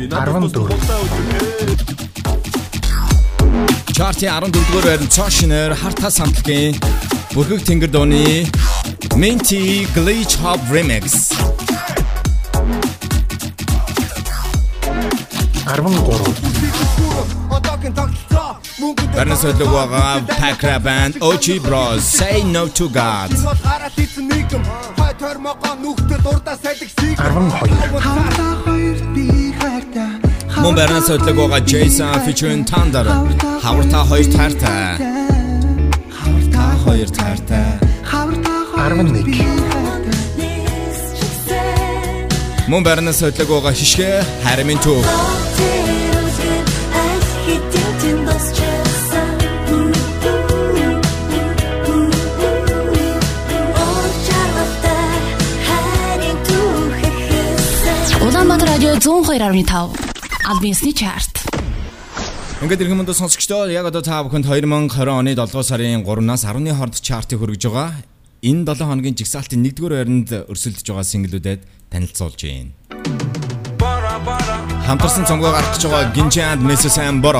[0.07, 1.03] 14
[3.97, 6.73] Чарти 14-р байрны цоошнер хартаа самтлагийн
[7.35, 8.47] бүрхэг тэнгэр дууны
[9.19, 11.33] Minty Glitch Hop Remix
[15.65, 17.23] 13.
[17.55, 18.49] Одоогийн тогтолцоо
[18.81, 22.01] мөнгө Барнас хөдлөг байгаа Pakra Band OG Bros.
[22.17, 23.29] Say No to God.
[23.63, 24.63] Гараад ийсэн нэгэн
[24.97, 29.27] хой тормогоо нүхтэд урдаа салхи сийг 12 Хавтаа хоёр би
[29.59, 30.11] хайртай
[30.63, 33.05] Мөн Барнас хөдлөг байгаа Jason featuring Thunder.
[33.63, 34.99] Хаврта хоёр таартай.
[36.17, 37.69] Хаврта хоёр таартай.
[38.11, 39.72] Хавтаа 11
[42.63, 45.03] Мөн Барнас хөдлөг байгаа Хишгэ Харамын төв
[58.23, 61.43] Улаанбаатар радио 102.5 Албинсны чарт.
[62.63, 66.71] Ингээд ирэх мөндө сонсогчдоо яг одоо та бүхэнд 2020 оны 7 дугаар сарын 3-наас 10-ны
[66.71, 68.12] хооронд чартыг хүргэж байгаа.
[68.43, 72.75] Энэ 7 хоногийн жигсаалтын 1-р байранд өрсөлдөж байгаа синглүүдэд танилцуулж байна.
[74.83, 77.39] Хамтарсан цомгоо гаргаж байгаа Гинжанд Мессэн Боро.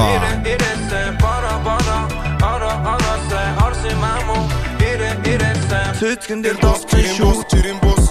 [6.00, 8.08] Цэцгэн дээр досчих шүү тэрийн бус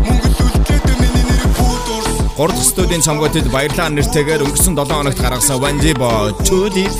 [0.00, 2.08] мөнгө төлчээд миний нэрийг пүүдурс
[2.40, 6.96] 3 дахь студийн цомгоотод баярлалаа нэртэйгээр өнгөрсөн 7 хоногт гаргасан Wandibo Too Deep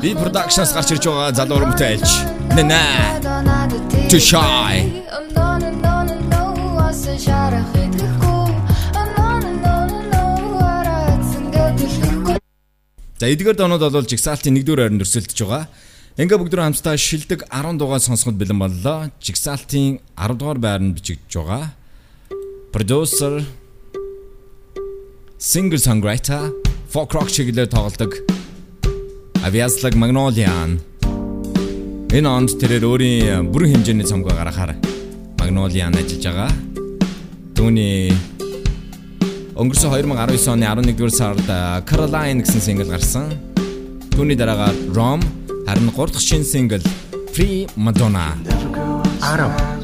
[0.00, 2.10] Би Productions гарч ирж байгаа залуу урамтайлч.
[2.56, 2.64] Нэ
[4.10, 4.76] Too shy.
[13.20, 15.68] За эдгээр доонууд бол жигсаалтын 1-р байранд өрсөлдөж байгаа.
[16.16, 19.12] Ингээ бүгд хамтдаа шилдэг 10 дугаар сонсоход бэлэн боллоо.
[19.20, 21.76] Жигсаалтын 10 дугаар байранд бичигдэж байгаа.
[22.72, 23.44] Producer
[25.36, 28.18] singer songwriter folk rock чиглэлээр тоглодог
[29.46, 30.82] Aviaslag Magnolian
[32.10, 34.74] Энэ онд тэрээр өөрийн бүрэн хэмжээний цомгоо гаргахаар
[35.38, 36.50] Magnolian ажиллаж байгаа.
[37.54, 38.10] Түүний
[39.54, 41.46] өнгөрсөн 2019 оны 11-р сард
[41.86, 43.30] Caroline гэсэн сингл гарсан.
[44.10, 45.22] Түүний дараагаар Rom
[45.70, 46.82] харин 3 дахь шинэ сингл
[47.30, 48.34] Free Madonna
[49.22, 49.79] 10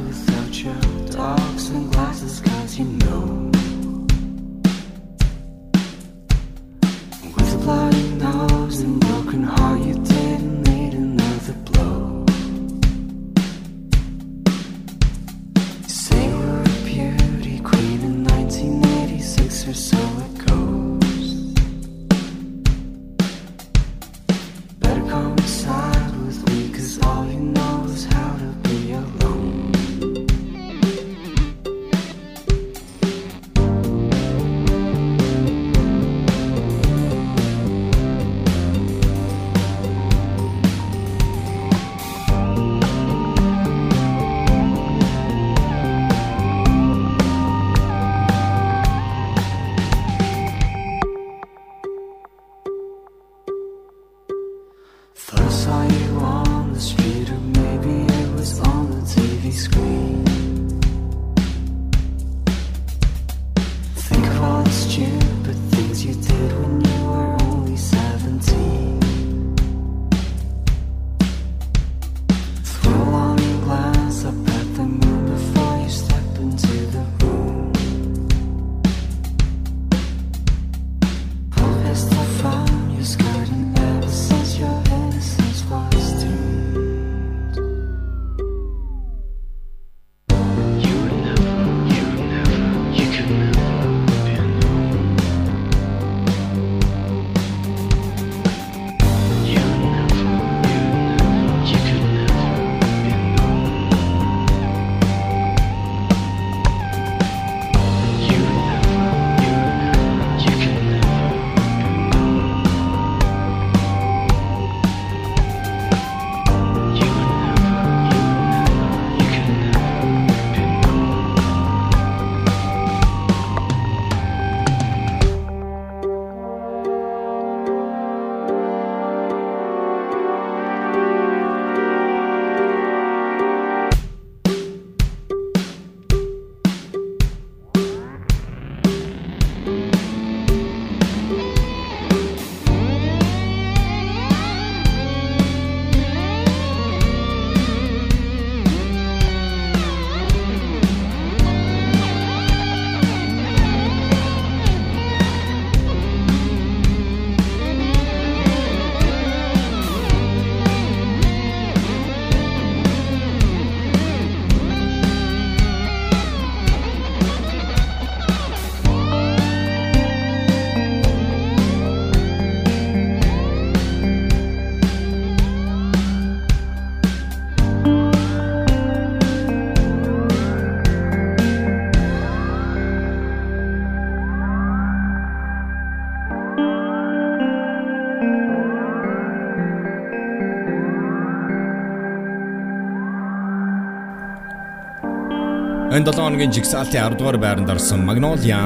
[196.07, 198.61] 2007 оны жигсаалтын 10 дугаар байранд орсон Magnolia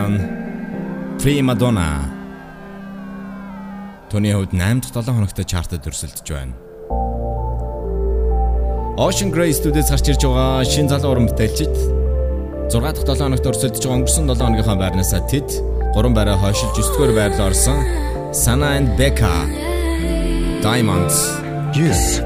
[1.23, 2.05] Prima Donna
[4.13, 6.53] Төний хувьд 8-7 хоногтой чартад өрсөлдөж байна.
[9.01, 11.73] Ocean Grey Studios гарч ирж байгаа шин залуу уран бүтээлчид
[12.69, 15.49] 6 дахь 7 хоногт өрсөлдөж байгаа өнгөрсөн 7 хоногийнхаа байрнаас тэд
[15.97, 17.81] 3 байраа хойшилж 9 дугаар байрлал орсон
[18.37, 19.33] Sana and Becca
[20.61, 21.17] Diamonds.
[21.73, 22.21] Yes.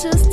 [0.00, 0.27] Just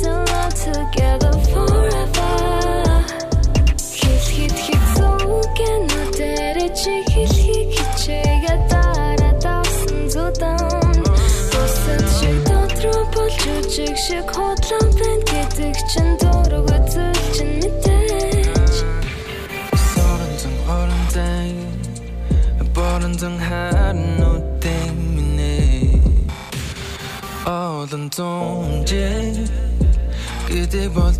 [30.76, 31.15] Гэдэг бол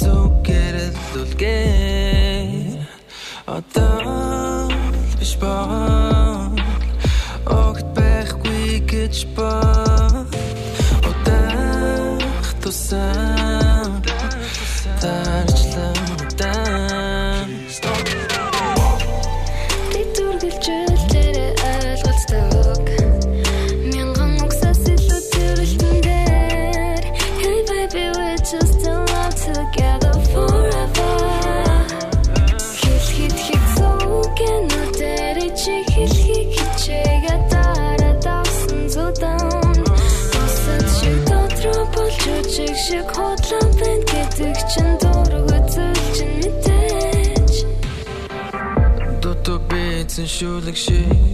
[50.37, 51.26] shoes look shit.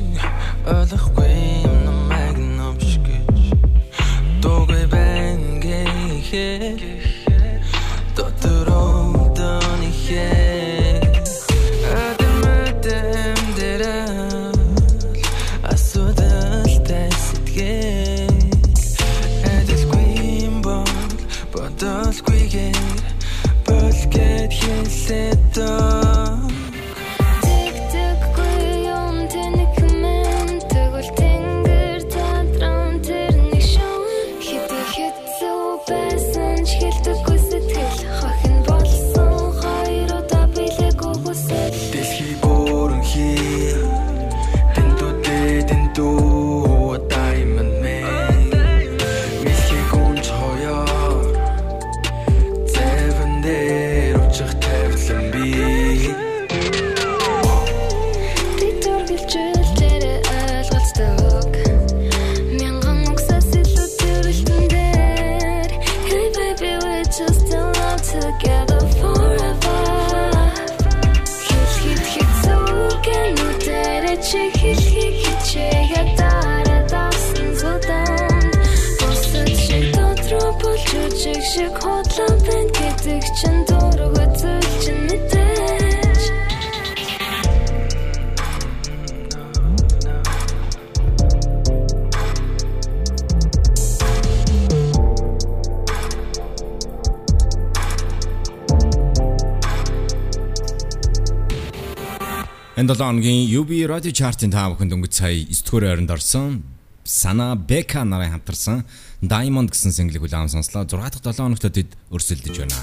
[102.82, 106.66] Энэ 7 хоногийн UB Radio Chart-ын таа бүхэнд өнгөц сая 9 дугаар байранд орсон
[107.06, 108.82] Sana Becca нарын хамтарсан
[109.22, 110.82] Diamond гэсэн single-ийг улаан сонслоо.
[110.82, 112.78] 6 дахь 7 хоногт тэд өрсөлдөж байна.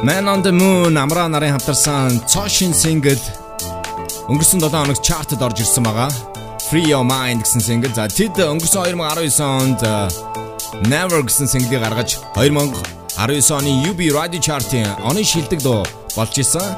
[0.00, 3.20] Man on the Moon Амра нарын хамтарсан Цошин single
[4.32, 6.08] өнгөрсөн 7 хоногт chart-д орж ирсэн байгаа.
[6.72, 7.92] Free Your Mind гэсэн single.
[7.92, 10.08] За тэд өнгөрсөн 2019 онд э,
[10.88, 15.84] Never гэсэн single-ийг гаргаж 2019 оны UB Radio Chart-ын оны шилдэг дуу
[16.16, 16.76] болж исэн.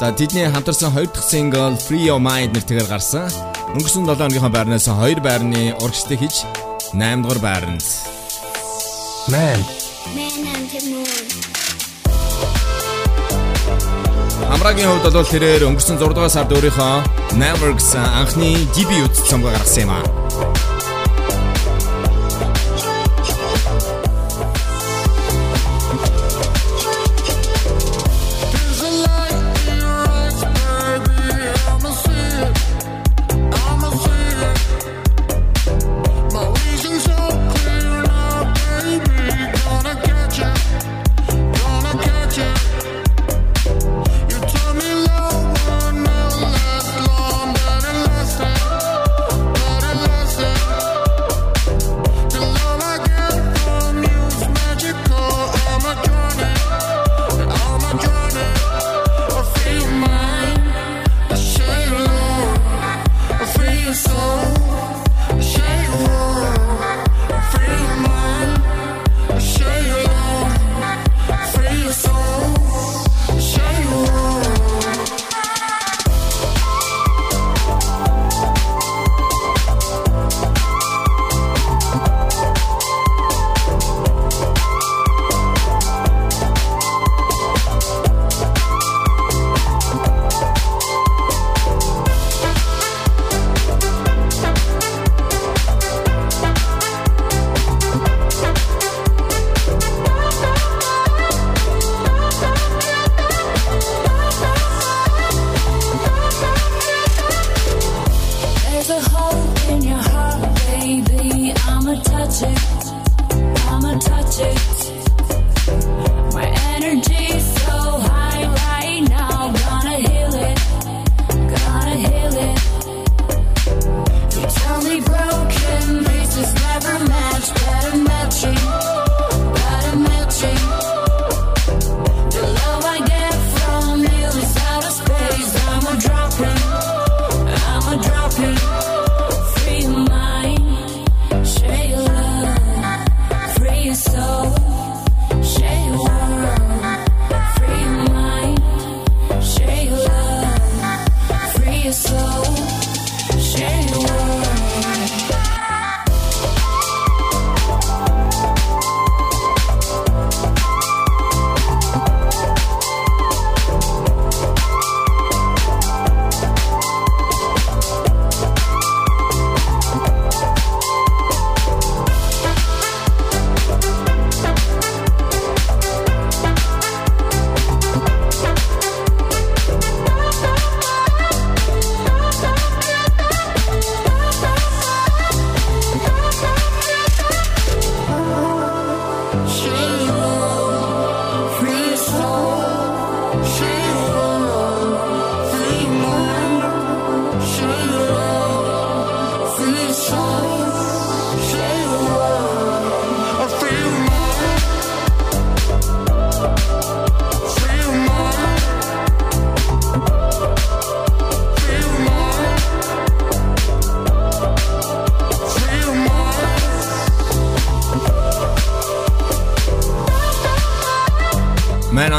[0.00, 3.30] За тэдний хамтарсан хоёр дахь single Free Your Mind нэртэйгээр гарсан.
[3.72, 6.44] Өнгөрсөн 7 хоногийнхаа байрнаас 2 байрны урагштай хийж
[6.92, 7.80] 8 дугаар байранд
[9.32, 9.60] Man
[10.12, 11.24] Man and the moon
[14.52, 19.88] Амрагийн хувьд бол тэрээр өнгөрсөн 6 дугаар сард өөрийнхөө Never гэсэн анхны дебют цомгоо гаргасан
[19.88, 20.21] юм аа.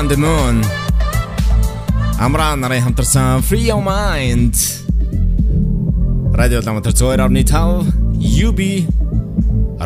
[0.04, 0.56] On the Moon.
[2.20, 4.56] Амраа нарын хамтарсан Free Your Mind.
[6.36, 7.88] Радио Ламтар 2.5
[8.48, 8.60] UB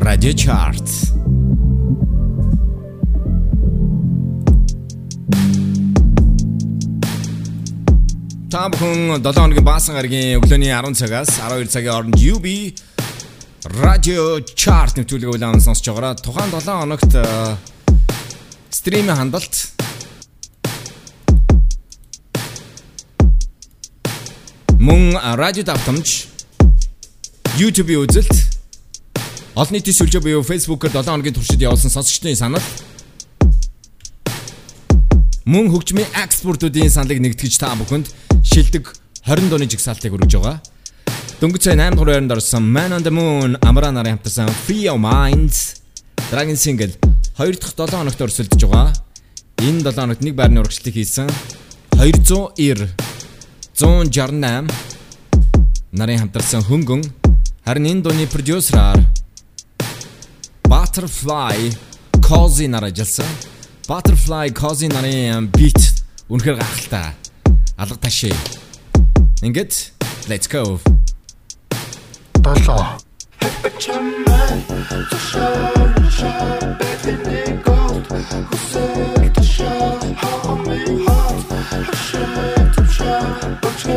[0.08, 0.88] Radio Chart.
[8.50, 12.48] Та бүхэн 7 хоногийн баасан гарагийн өглөөний 10 цагаас 12 цагийн хооронд UB
[13.86, 17.58] Radio Chart нэвтрүүлэг улаан сонсож байгаараа тухайн 7 хоногт э,
[18.70, 19.57] стримийн хандалт
[24.88, 26.32] мөн радио давтамж
[27.60, 28.32] YouTube-ийн үзэлт
[29.52, 32.64] олон нийтийн сүлжээ буюу Facebook-оор 7 хоногийн туршид явуулсан сонсогчдын санал
[35.44, 38.08] мөн хөгжмийн экспортуудын саналыг нэгтгэж та бүхэнд
[38.48, 38.96] шилдэг
[39.28, 40.64] 20 дууны жигсаалтыг өргөж байгаа.
[41.44, 45.04] Дөнгөж сая 8 дугаар байранд орсон Man on the Moon Амра нарын хамтарсан Free Your
[45.04, 45.84] Minds
[46.32, 46.96] Dragon Single
[47.36, 48.96] 2 дахь 7 хоногт өрсөлдөж байгаа.
[49.68, 51.28] Энэ 7 хоногт нэг байрны урагшлыг хийсэн
[52.00, 53.07] 290
[53.78, 54.74] 168
[55.94, 57.02] нарын хамтарсан хөнгөн
[57.62, 58.98] харин энэ дууны продюсераар
[60.66, 61.78] Butterfly
[62.26, 63.30] Cozy нар ажилласан.
[63.86, 65.78] Butterfly Cozy нарын beat
[66.26, 67.14] үнэхээр гахалтай.
[67.78, 68.34] Алга ташээ.
[69.46, 69.94] Ингээд
[70.26, 70.82] let's go.
[72.42, 72.98] Болоо.
[73.78, 74.58] Чамай
[75.06, 80.58] тушаа тушаа бэтэний голд хүсэл тушаа хаа
[81.06, 82.07] хаа
[83.62, 83.96] Oczy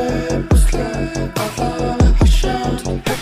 [0.49, 3.17] pustle, powale, osiąd, jak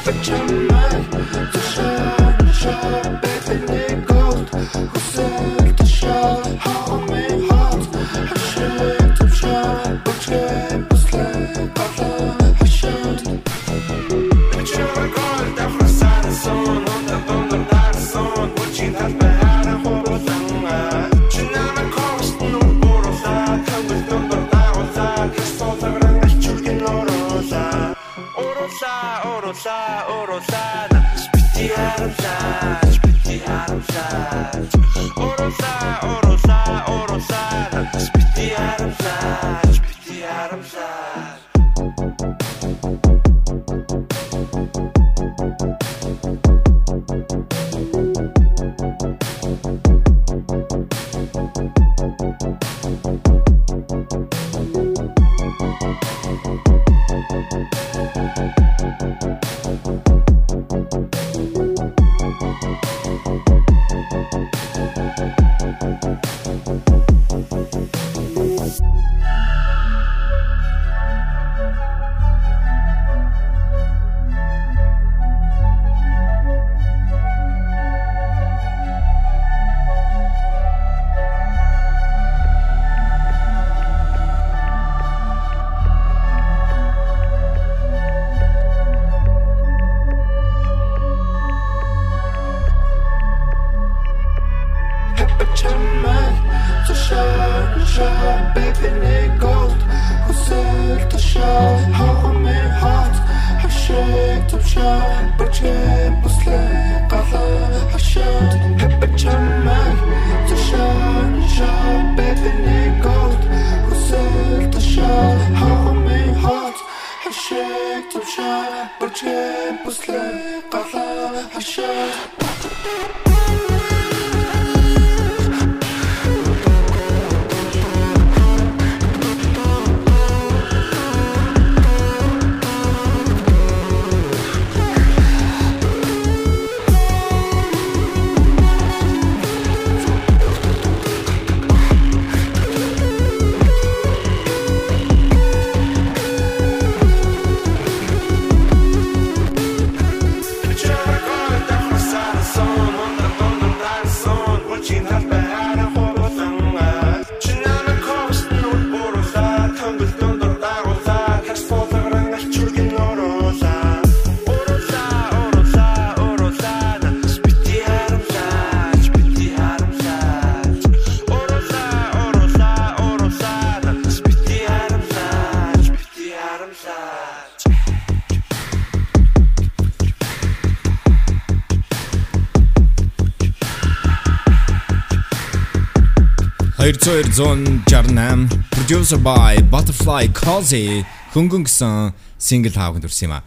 [187.09, 193.41] 1268 producer by Butterfly Cozy хөнгөнгөсөн single хаагд төрсэн юм а.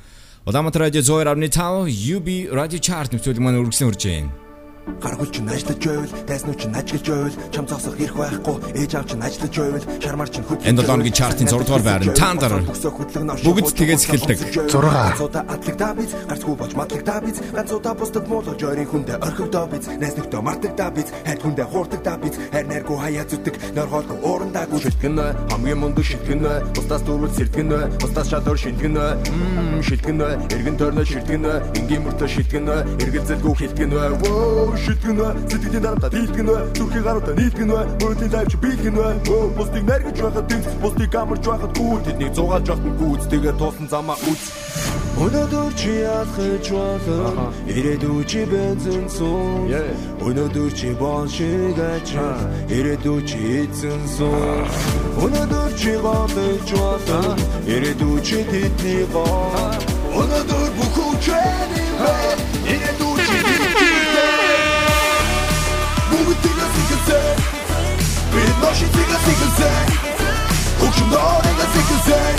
[0.50, 4.41] Улаанбаатар радио 102.5 UB радио chart нөхцөл маань үргэлжлэн хурж байна.
[5.02, 9.22] Гаргуулч нь ажиллаж байвал, дайснууд чинь ажиглаж байвал, чам цогсох ирэх байхгүй, ээж аав чинь
[9.22, 10.70] ажиллаж байвал, шармар чинь хөдөлж.
[10.70, 12.54] Энэ 7 хоногийн чартын 6 дугаар байрны таандар.
[13.46, 14.38] Бүгд тэгээс эхэлдэг.
[14.70, 14.74] 6.
[14.74, 20.16] Ганцуудаа атлагдаа биз, гарцгүй болж матлагдаа биз, ганцуудаа бусдад муулж ойрын хүндээ орхигдоо биз, найс
[20.18, 25.28] нөхдөө мартагдаа биз, хайр хүндээ хуурдагдаа биз, хайр найргүй хаяа зүтг, норхолгүй уурандаагүй шилтгэн нэ,
[25.50, 30.78] хамгийн мундаг шилтгэн нэ, бусдаас дөрвөл сэртгэн нэ, бусдаас шалуур шилтгэн мм шилтгэн нэ, эргэн
[30.78, 34.04] тойрноо шилтгэн нэ, энгийн мөртөө шилтгэн нэ, эргэлзэлгүй хилтгэн нэ.
[34.72, 38.96] Воо шилтгэн нэ, сэтгэлийн дарамтаа дийлтгэн нэ, зүрхийн гаруудаа нийтгэн нэ, мөрөдлийн лайв чи биелгэн
[38.96, 39.08] нэ.
[39.28, 43.88] Воо бусдыг наргиж байхад тэнц, бусдыг амарч байхад гүү, тэднийг зугаалж явахын гүйц, тэгээ туусан
[43.92, 44.42] замаа үз.
[45.20, 49.68] Өнөөдөр чи ялхаж болоо ирээдүй чи бензин суу
[50.24, 52.40] Өнөөдөр чи бон шиг ачаа
[52.72, 54.56] ирээдүй чи эзэн суу
[55.20, 57.36] Өнөөдөр чи голж болоо
[57.68, 59.52] ирээдүй чи тэдний гоо
[60.16, 62.14] Өнөөдөр бүх үчэний бэ
[62.72, 63.11] ирээдүй
[68.62, 69.88] Бид ноши тэгээс ихэлсэн
[70.80, 72.36] Хөгшин доорыгаас ихэлсэн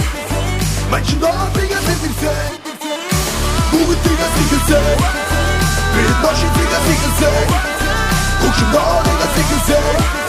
[0.90, 2.50] Манчин доорыгаас ихэлсэн
[3.72, 4.86] Бүгд тэгээс ихэлсэн
[5.94, 7.46] Бид ноши тэгээс ихэлсэн
[8.40, 10.21] Хөгшин доорыгаас ихэлсэн Манчин доорыгаас ихэлсэн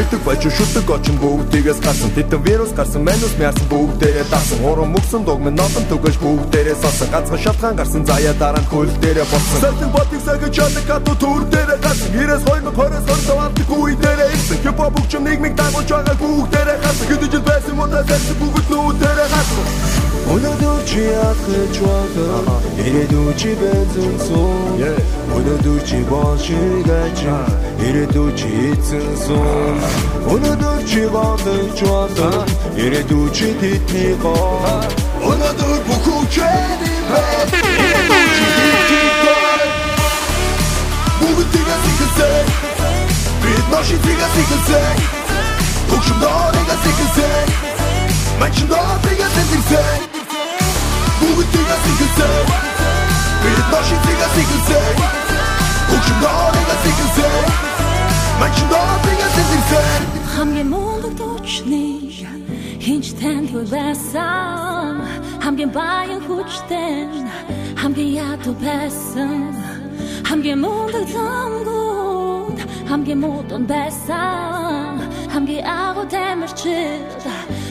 [0.00, 2.10] Шитэг бач шүтэг очин бүгдээс гарсан.
[2.14, 7.40] Титэн вирус гарсан манус мясан бүгдээрээ дасан Уран мөксөн догмын нотон түгэж бүгдээрээ сосон Ганцхан
[7.44, 9.60] шалтгаан гарсан заяа дараа нь хөл дээрээ болсон.
[9.60, 14.58] Сэлтэн ботик сагэж чаддаг хату түр дээрээ гарсан 92 20 25 алтыг үе дээрээ ирсэн.
[14.62, 17.06] Хипхоп бүгчм нийгмиг дагуулж байгаа бүгдээрээ гарсан.
[17.10, 19.64] Хэдэж жил байсан модаа зэрэг бүгд нүүдээрээ гарсан.
[20.30, 24.78] Өнөөдөр чи яхаж болоо ирээдүй чи бензин суу
[25.34, 27.50] Өнөөдөр чи бол шиг ачаа
[28.30, 29.74] ирээдүй чи эзэн суу
[30.32, 32.44] Өнөөдөр чи голж болоо
[32.76, 34.82] ирээдүй чи тэдний гоо
[35.30, 38.19] Өнөөдөр бүх үчэний бай ирээдүй
[63.66, 64.94] байсан.
[65.44, 67.08] Хамгийн баян хүчтэй
[67.80, 69.54] хамгийн ядуу байсан.
[70.28, 72.58] Хамгийн мундаг замгууд
[72.90, 74.94] хамгийн муудан байсан.
[75.32, 77.19] Хамгийн агуу тамирчид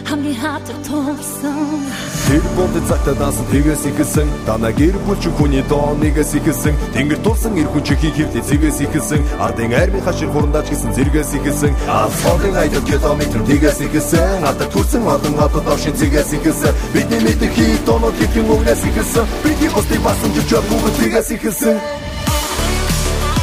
[0.09, 1.85] хамгийн хатаг тулсан.
[2.27, 4.27] Тэр бонд цагта даасан тэгээс ихэлсэн.
[4.47, 6.73] Дана гэр бүл чи хүний доонигээс ихэлсэн.
[6.93, 9.21] Тэнгэр тулсан эр хүн чихийг хөвлөй зэгээс ихэлсэн.
[9.45, 11.73] Ардын армийн хашир хурандаж гисэн зэрэгээс ихэлсэн.
[11.85, 14.43] Асфалтын айдал километр тэгээс ихэлсэн.
[14.49, 16.73] Ада төрсэн олон одоо дошин зэгээс ихэлсэн.
[16.93, 19.25] Бидний мэдэх хит донод хэвхэн үгнээс ихэлсэн.
[19.45, 21.77] Бидний босдыг басан жичээ бүгд тэгээс ихэлсэн.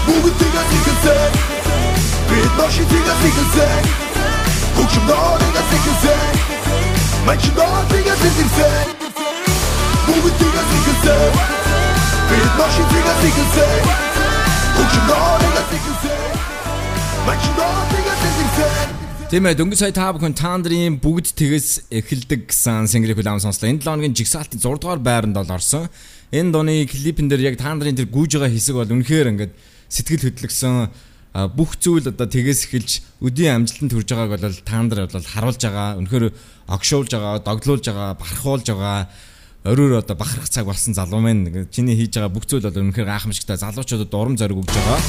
[0.07, 1.31] Бүгд тэгээс ихэлсэн.
[2.27, 2.53] Бид
[7.27, 7.51] ноши
[7.91, 8.87] тэгээс ихэлсэн Хөгшим доонигээс ихэлсэн Манчин доорыгаас ихэлсэн
[10.07, 11.23] Бүгд тэгээс ихэлсэн
[12.31, 13.73] Бид ноши тэгээс ихэлсэн
[14.77, 16.21] Хөгшим доорыгаас ихэлсэн
[17.27, 18.95] Манчин доорыгаас ихэлсэн
[19.27, 23.75] Тийм ээ дөнгөж сая та бүхэн таандрын бүгд тэгээс эхэлдэг гэсэн single хүлээм сонслоо.
[23.75, 25.91] Энэ 7 хоногийн жигсаалтын 6 дугаар байранд бол орсон.
[26.31, 29.53] Энэ дууны клипэн дээр яг таандрын тэр гүйж байгаа хэсэг бол үнэхээр ингээд
[29.91, 30.95] сэтгэл хөдлөсөн
[31.53, 36.01] бүх зүйл одоо тэгээс эхэлж өдийн амжилтанд хүрж байгааг бол таандар бол харуулж байгаа.
[36.01, 36.33] Үнэхээр
[36.73, 39.09] огшуулж байгаа, догдлуулж байгаа, бархуулж байгаа.
[39.67, 41.69] Оройр одоо бахарх цаг болсон залуу мэн.
[41.69, 45.01] Чиний хийж байгаа бүх зүйл бол үнэхээр гайхамшигтай залуучуудад урам зориг өгж байгаа.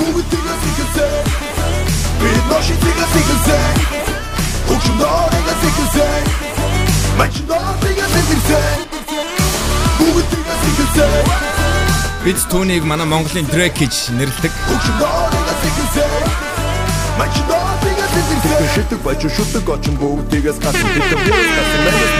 [0.00, 1.12] Бүгд тэгээс ихэлсэн
[2.20, 3.96] Би ноши тэгээс ихэлсэн
[5.00, 6.24] дөрэгээс ихэлсэн
[7.18, 8.78] Мач дөрэгээс ихэлсэн
[9.98, 11.46] Бүгд тэгээс ихэлсэн
[12.24, 14.50] Бид түүнийг манай Монголын Drake гэж нэрлэдэг.
[14.50, 15.45] Өгшөн
[18.76, 22.12] Шитэг бач шүтэг очин бүгд тэгээс гасан битэр гасан мэнэс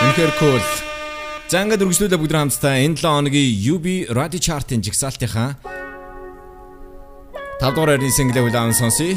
[0.00, 0.64] Үнэхээр cool.
[1.46, 5.54] За ингээд үргэлжлүүлээ бүгд хамтдаа энэ 7 хоногийн UB Radio Chart-ын жигсаалтынхаа
[7.62, 9.14] 5 дугаар байрны single хүлээн сонсъё.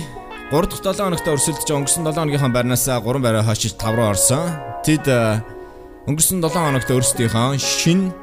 [0.53, 4.53] 3 дахь 7 хоногт өрсөлдөж өнгөрсөн 7 хоногийнхаа байрнаас 3 байраа хойшиж 5 руу орсон.
[4.85, 5.09] Тэд
[6.05, 8.13] өнгөрсөн 7 хоногт өөрсдийнхөө шин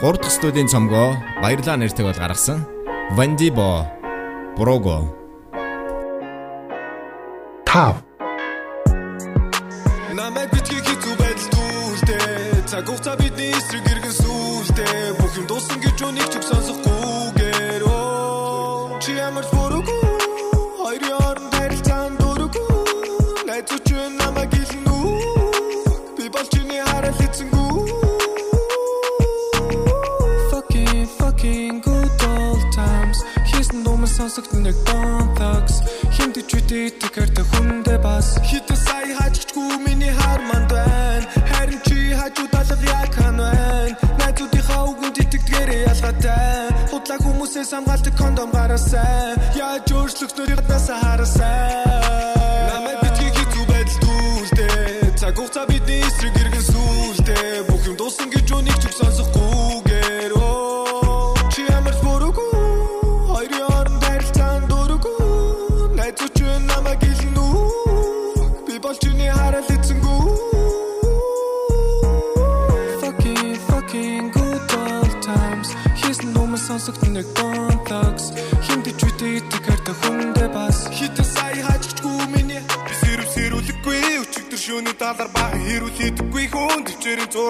[0.00, 2.64] 3 дахь студийн цомгоо баярлаа нэртэйг бол гаргасан.
[3.12, 3.99] Vandibo
[4.56, 4.96] Brogo
[7.66, 7.94] 5
[10.14, 15.98] Намайг битгий хийцүү байдал түлдээ Цаг хугацаа бидний эсрэг иргэн сүлдээ Бүх юм дууссан гэж
[16.02, 17.82] үнийг ч сонсохгүйгээр
[19.00, 20.02] Чи ямар ч буруугүй.
[20.76, 22.68] Хоёрын хооронд харилцаан дуруугүй.
[23.48, 24.29] Найзууч намайг илэн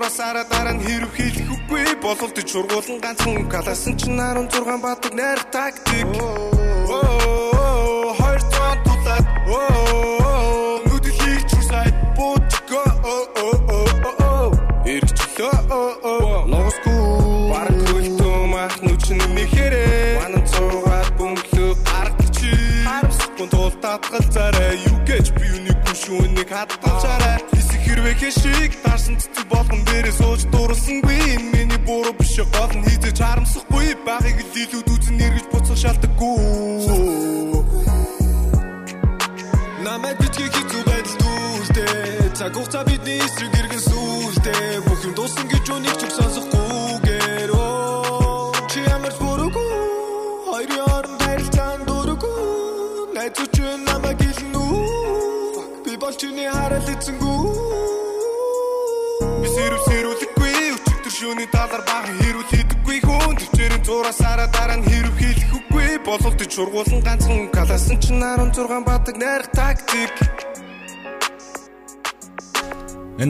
[0.00, 1.84] зураасаараа дараа нь хэрв хийх үгүй.
[2.00, 6.08] Бололт чургуулан ганцхан каласан ч 16 бадаг найр тактик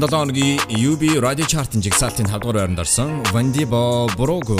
[0.00, 0.32] 2017 оны
[0.72, 4.56] UB Radio Chart-ын жигсаалтын 5 дугаар байранд орсон Vandibo Brogo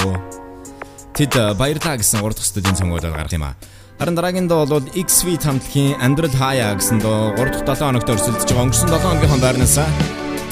[1.17, 3.57] тэд э, баярлаа гэсэн 3 дахь студийн сонгуулиуд гарах юм аа.
[3.99, 8.53] Харин дараагийн доо бол XV хамтлагийн Andrel Haya гэсэн доо 3 дахь 7 оногт өрсөлдөж
[8.53, 8.65] байгаа.
[8.69, 9.77] Өнгөрсөн 7 оныхон байрнаас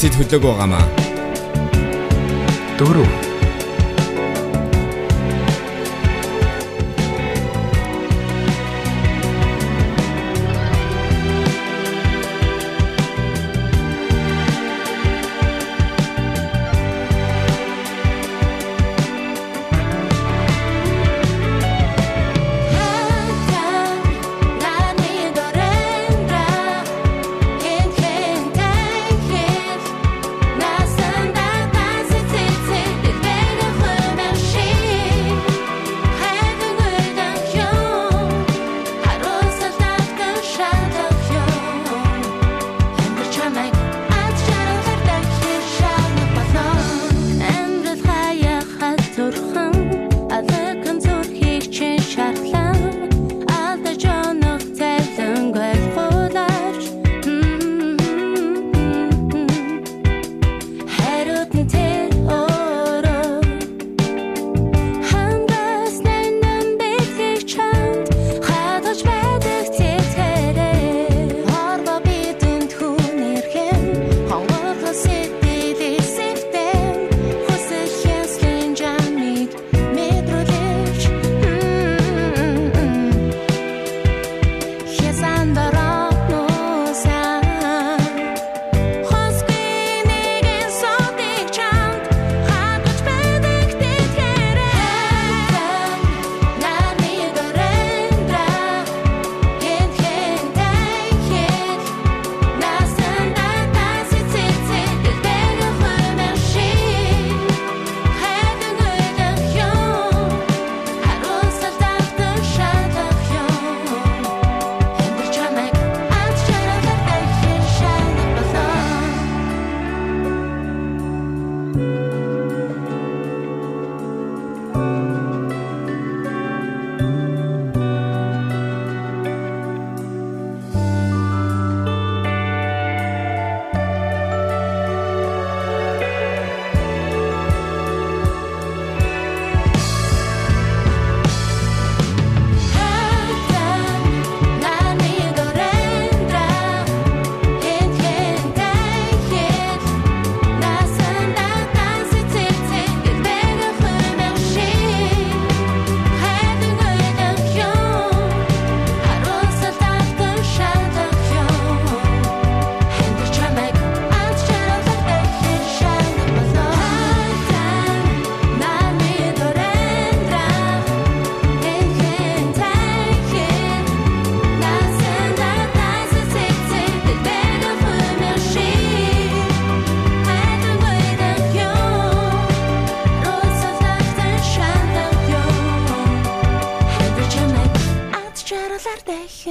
[0.01, 0.85] тэд хөдлөөг байгаамаа.
[2.81, 3.28] Дөрөв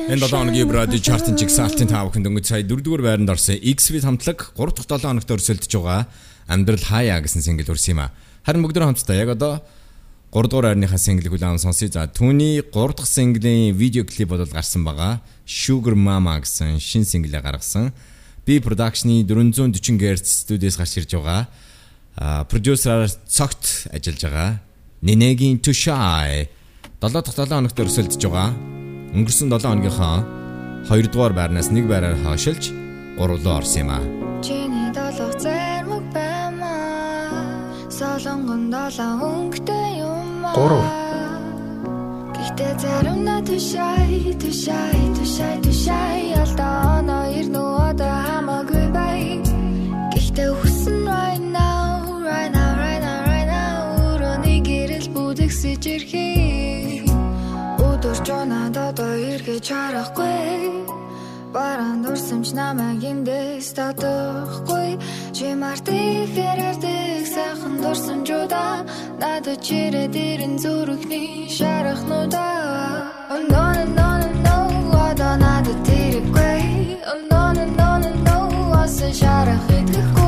[0.08, 4.54] Энэ 7 хоногийн Brady Chart-ын жигсаалтын тав бүхэнд өнгөц сая 4-р байранд орсон X-Fit хамтлаг
[4.58, 6.08] 3 дахь 7 хоногт өрсөлдөж байгаа
[6.48, 8.12] Амьдрал хаяа гэсэн single өрсөн юм а.
[8.48, 9.60] Харин бүгд хамтдаа яг одоо
[10.32, 11.92] 3 дугаар байрныхаа single хүлээн сонсъё.
[11.92, 15.20] За түүний 3 дахь single-ийн видео клип бодол гарсан байгаа.
[15.44, 17.92] Sugar Mama гэсэн шин single гаргасан.
[18.48, 21.48] Би production-ы 440 Hz студиэс гарч ирж байгаа.
[22.16, 24.50] А продюсераар цогт ажиллаж байгаа.
[25.04, 26.48] Нинегийн To Shy
[27.04, 28.56] 7 дахь 7 хоногт өрсөлдөж байгаа.
[29.18, 30.18] Өнгөрсөн 7 хоногийнхоо
[30.94, 32.70] 2 дугаар байрнаас нэг байраар хойшилж
[33.18, 34.00] 3 руу орсон юм а.
[34.46, 37.42] Чиний долох зэрмэг баймаа
[37.98, 40.54] Солонгон долоо өнгөтэй юм аа.
[40.58, 40.86] Гурав.
[42.38, 49.42] Гэхдээ заримдаа тушай тушай тушай тушай Алдаа оноо ирнүү одоо хамаагүй бай.
[50.14, 53.82] Гэхдээ хүсэн right now right now right now right now.
[54.14, 56.37] Өрөөний гэрэл бүдэгсэж ирхий
[58.48, 60.86] Өдөр жонад одоо эргэж харахгүй
[61.54, 64.90] Баран дурсамж намайг эндээс татахгүй.
[65.36, 66.00] Чи марти
[66.34, 68.66] ферэрдэг сайхан дурсамжуда
[69.20, 72.48] Надад чирээд ирэн зүрхний шарахнуда
[73.34, 74.58] Oh no no no no no
[75.12, 76.62] Одоо надад тэрэггүй.
[77.12, 78.38] Oh no no no no no
[78.82, 80.27] Асан шарах идэхгүй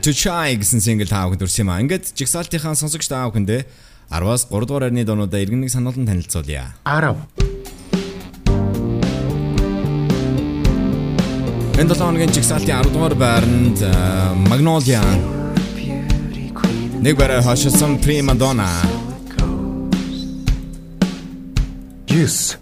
[0.00, 1.80] To Shy гэсэн single таавахд өрсөн юм а.
[1.84, 3.68] Ингээд жигсаалтынхаа сонсогч таавахындэ
[4.08, 6.72] 10-аас 3 дугаар байрны дуунуудаа иргэн нэг сануулсан танилцуулъя.
[6.88, 7.20] 10
[11.76, 13.84] Энэ 7 хоногийн жигсаалтын 10 дугаар байранд
[14.48, 15.04] Magnolia.
[17.04, 18.72] Нэг барай хашилсан Prima Donna
[22.08, 22.56] 9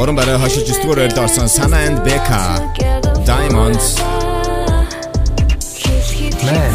[0.00, 2.64] Орон барай хашилж 9 дугаар байранд орсон Sana and Becca
[3.28, 4.00] Diamonds
[6.48, 6.72] Man.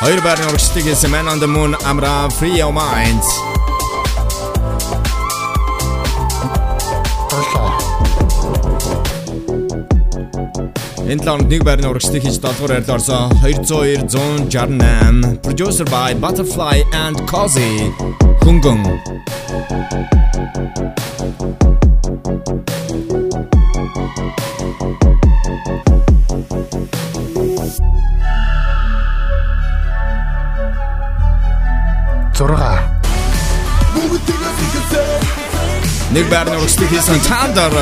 [0.00, 3.24] Хоёр байрны урагшлагыг хийсэн Man on the Moon Amra Free Your Mind.
[11.08, 16.12] 7 Энэ лаунд нэг байрны урагшлагыг хийж 7 дугаар байрлал орсон 202 168 Producer by
[16.12, 17.88] Butterfly and Cozy.
[18.44, 18.84] Хөнгөн
[32.38, 32.78] Зурга
[36.10, 37.74] нэг байрны урагшлагыг хийсэн Thunder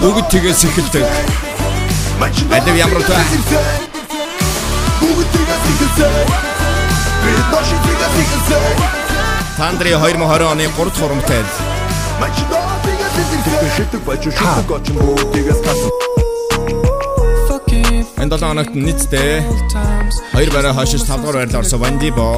[0.00, 1.04] Бүгд тэгээс эхэлдэг.
[2.52, 3.20] Адив ямар утга?
[9.56, 11.44] Тандри 2020 оны 3 дахь хурамтай.
[13.76, 16.13] Шидэг байж шидэг очин бүгдээс тасан
[18.24, 19.32] Энэ 7 хоногт нийтдээ
[20.32, 22.28] 2 байраа хойшиж 5 дугаар байрлал орсон Вандибо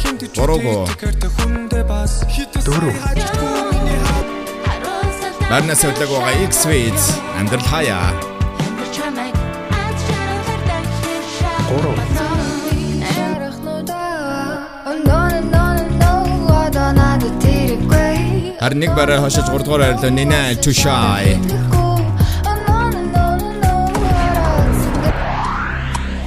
[0.00, 0.88] хинт ч Гурав.
[0.96, 2.96] тэгэрт хүндээ бас хитэ Дөрөв.
[3.04, 4.24] хажиггүй миний хав
[5.50, 7.02] Барнас хөдлөг байгаа X-Wade
[7.38, 8.08] амьдрал хаяа.
[11.68, 11.98] Гурав.
[18.62, 20.72] Харин нэг барай хошиж 3 дугаар байрлал Nina Too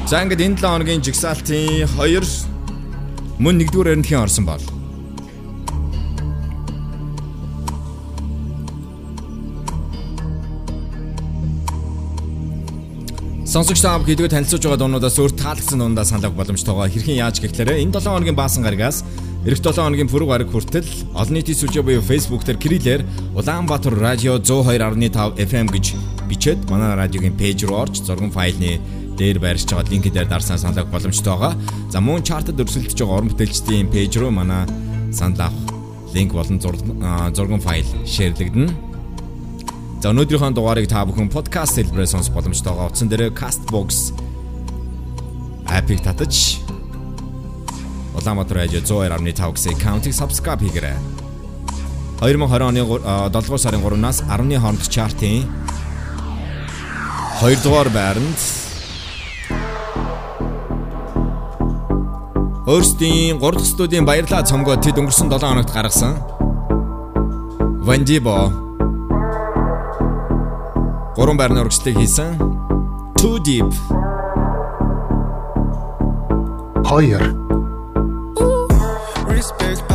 [0.05, 4.61] За ингээд энэ 7 хоногийн жигсаалтын 2 мөн 1-р эрентхийн орсон бол.
[13.49, 17.81] Сонсогч та бүхэдгээ танилцуулж байгаа дуунуудаас өөр таалагдсан дундаа санал авах боломжтойгоо хэрхэн яаж гэхлээрэ
[17.81, 19.01] энэ 7 хоногийн баасан гарагаас
[19.41, 23.01] эх 7 хоногийн пүрэв гараг хүртэл олон нийтийн сүлжээ буюу Facebook дээр кириллээр
[23.33, 25.85] Улаанбаатар радио 102.5 FM гэж
[26.29, 28.77] бичээд манай радиогийн пэйж руу орж зургийн файлны
[29.17, 31.53] дээр байршиж байгаа линк дээр дарснаа санал авах боломжтойгоо.
[31.89, 34.67] За мөн чартад өрсөлдөж байгаа уран бүтээлчдийн пэйж руу манай
[35.11, 35.75] санал авах
[36.13, 38.71] линк болон зургийн файл шеэрлэгдэнэ.
[40.03, 44.13] За өнөөдрийнхөө дугаарыг та бүхэн подкаст хэлбэрээр сонсох боломжтойгоо утсан дээр Castbox
[45.65, 46.61] апыг татаж
[48.13, 50.95] Улаанбаатар радио 102.5 гэсэн аккаунтыг subscribe хийгээрэй.
[52.21, 55.43] 2020 оны 7 дугаар сарын 3-наас 10-ны хооронд чартын
[57.41, 58.39] 2 дугаар байранд
[62.65, 66.17] Өөрсдийн 3 дахь студийн баярлаа цомгоо тэд өнгөрсөн 7 хоногт гаргасан.
[67.85, 68.49] Вандибо
[71.15, 72.41] Гурван байрны урагшлыг хийсэн.
[73.21, 73.69] Too Deep.
[76.89, 77.21] 2
[79.29, 79.94] Respect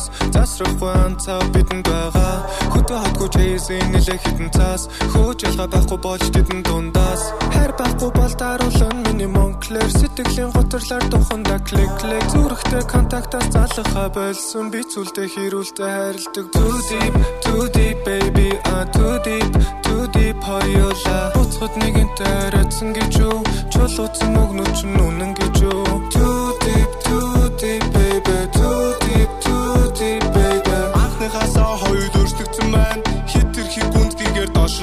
[0.00, 2.36] dangerous засрахын цав бидэнд байгаа.
[2.72, 4.82] Хөтө хатгүй чейсэн нэлээ хитэн цаас
[5.12, 7.22] хөөж ялгаа байхгүй болж тэдэн дундаас.
[7.54, 12.24] Хайр байхгүй бол даруулан миний монклэр сэтгэлийн готрлаар туханда клик клик.
[12.32, 14.70] Зүрхтэй контактаас залхаа болсон.
[14.72, 16.46] Би зүйлдэ хэрүүлдэ хайрладаг.
[16.54, 17.14] Too deep
[17.44, 18.48] too deep baby.
[18.72, 19.52] Ah too deep
[19.84, 23.38] too deep хоёола буцхад нэгэнтэй арайцсан гэж юу?
[23.72, 25.84] Чулууцсан өгнөч нүнэн гэж юу?
[26.14, 26.39] Too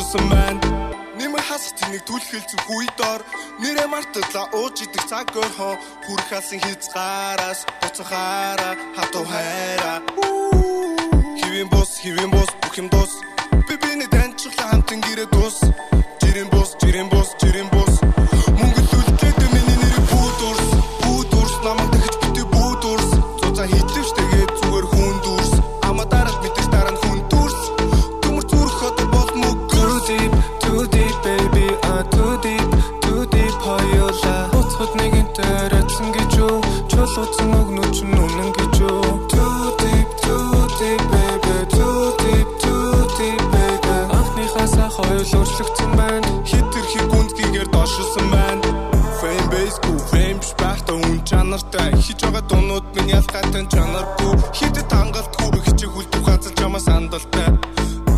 [0.08, 0.62] дошилсон байна.
[1.18, 3.22] Нэмэр хасах тнийг түлхэлцэн хүйдор
[3.60, 5.74] Нэрэ марталаа ууж идэх цаг өрхөө
[6.06, 8.76] Хүрх алсан хязгаараас Буцахаараа.
[8.96, 10.00] Хатуу хайраа.
[11.40, 13.12] Хивэн бус хивэн бус бүх юм дус
[13.68, 15.58] Би биний таньчлаа хамтан гэрээ дус
[16.22, 17.97] Жирэн бус жирэн бус жирэн бус
[51.58, 54.36] чанартай Хич байгаа дуунууд минь ялгаатай чанаргүй.
[54.54, 57.50] Хитэд хангалтгүй хичээх үлдэх хазал чамаа сандалтай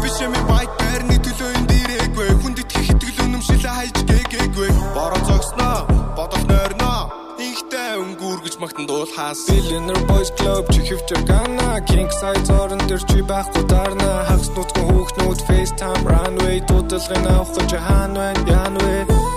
[0.02, 5.88] Биш юм байт байрны төлөө энэ дээрээгүй Хүнд итгэх итгэл үнэмшилээ хайж гээгээгүй Бороо зогсноо
[6.18, 7.02] бодол нойрноо
[7.40, 11.80] Инхтэй өнгүүр гэж магтан дуулахаас Billionaire Boys Club чи хөвч гана.
[11.88, 14.28] King size орон дээр чи байхгүй дарна.
[14.28, 19.29] Хагас нутгийн хүүхнүүд FaceTime runway дуудлагын авах гэж хаан байна яан вэ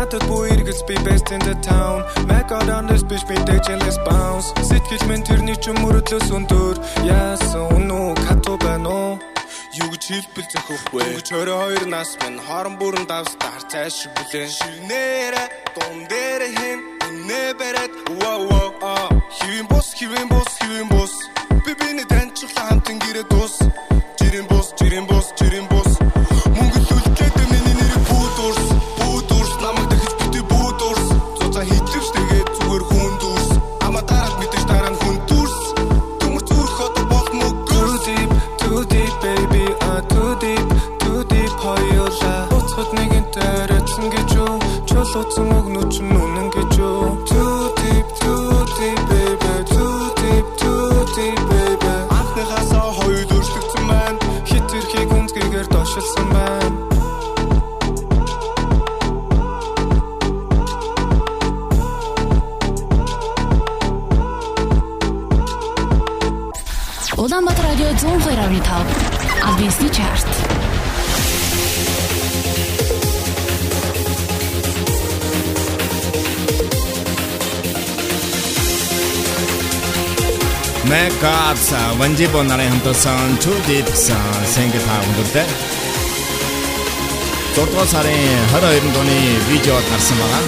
[0.00, 2.00] Надад бүү эргэлс би best in the town.
[2.26, 7.68] Mac out on this bitch me let's bounce Сэтгэл минь тэрний ч мөрөдлөөс өндөр Яасан
[7.76, 9.20] үнүү кату байна уу
[9.76, 15.44] Юу гэж хэлбэл зөхөхгүй Өнгөч 22 нас минь хорон бүрэн давстаар цааш шиг бүлээн Ширнээрэ
[15.76, 17.92] дун дээр хэн Үнэ барад
[18.24, 21.12] wow wow а Хивэн бус хивэн бус хивэн бус
[21.68, 23.60] Би биний таньчлаа хамтан гэрээ дус
[24.16, 25.99] Жирэн бус жирэн бус жирэн бус
[45.10, 50.86] Чулууцсан өгнөч нүнэн гэж юу Too deep, too deep, baby, too deep, too
[51.18, 54.18] deep, baby Анхныхаасаа хоёр өөрчлөгдсөн байна.
[54.46, 56.78] Хит тэрхий гүнзгийгээр дошилсан байна.
[67.18, 70.49] Улаанбаатар радио 102.5 Албисны чарт.
[80.90, 85.44] Megas Wanjibo нарын хамтсан Two Deep single өндөрлөө.
[87.54, 88.18] 6 дугаар сарын
[88.50, 90.42] 22-нд оны видеод гарсан байгаа.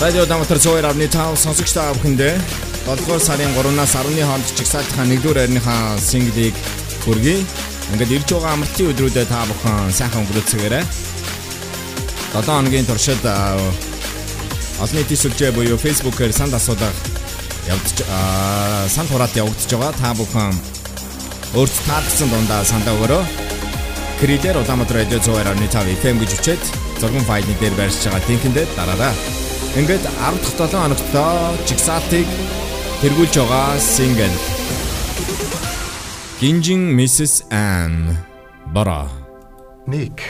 [0.00, 2.38] Радио Дамтар цоор авны тав сонсогч та бүхэндээ
[2.86, 6.54] 7 дугаар сарын 3-наас 10-ны хооронд чигсаалтынхаа 1-р арныхаа синглийг
[7.02, 7.42] хүргэе.
[7.92, 10.84] Ингээд ирж байгаа амралтын өдрүүдэд та бүхэн сайхан өнгөрөөцгөөрэй.
[12.34, 13.22] 7 хоногийн туршид
[14.82, 16.94] олон нийтийн сүлжээ буюу Facebook-ээр санд асуудаг
[17.70, 17.98] явдаж
[18.90, 19.94] санд хураалт явагдаж байгаа.
[20.02, 20.52] Та бүхэн
[21.54, 23.22] өөрт таалагдсан дундаа сандаа өгөрөө.
[24.20, 26.62] Кридер Улаанбаатар радио 102.5 FM гэж үчээд
[27.00, 29.14] зургийн файлны дээр байршиж байгаа линкэндээ дараарай.
[29.78, 31.06] Ингээд 10 дахь 7 хоногт
[31.68, 32.26] жигсаалтыг
[33.00, 34.55] тэргүүлж байгаа сингл
[36.40, 37.44] Гинжин Mrs.
[37.50, 38.14] Anne
[38.66, 39.08] Бара
[39.86, 40.20] Ник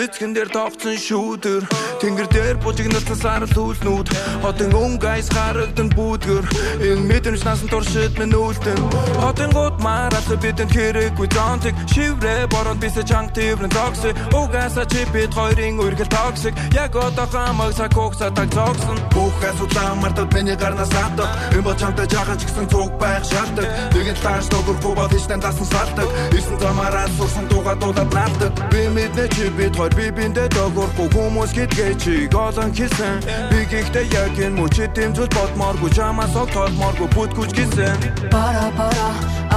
[0.00, 1.68] Цэцгэн дээр тогтсон шүүдэр.
[2.00, 4.08] Тэнгэр дээр бужигнасан сарал түлнүүд
[4.40, 6.44] Хотын өнгөйс харагдан бүүдгэр
[6.80, 8.80] Энэ мэдэрч насан туршид минь үлдэн
[9.20, 11.76] Хотын гууд маралсан бидэнд хэрэггүй зонтик.
[11.92, 16.56] Шиврэ борон бисэ чанг тиврэн зогсы Угаса чи бид хоёрын үргэл токсик.
[16.72, 18.96] Яг одоо хамаг са кокса таг зогсон.
[19.12, 23.68] Бүх асуудлаа мартад миний гарнаас хатдаг Энэ бол чамтай жаахан ч гэсэн цуг байх шаарддаг
[23.92, 26.08] Нэгэн тааш догөргүй бол хийштэн дасан салдаг.
[26.32, 31.52] Ирсэн замаараа сурсан дууга дуудаад наалдаг Би мэднэ чи бид хоёр би биндэ догоргүй хүмүүс
[31.56, 33.20] гэдгээ чи голон хийсэн.
[33.50, 37.98] Би гэхдээ яг энэ юм зүйл бодмооргүй чамаас огтолмооргүй бүтгүч гисэн.
[38.32, 39.08] Bara bara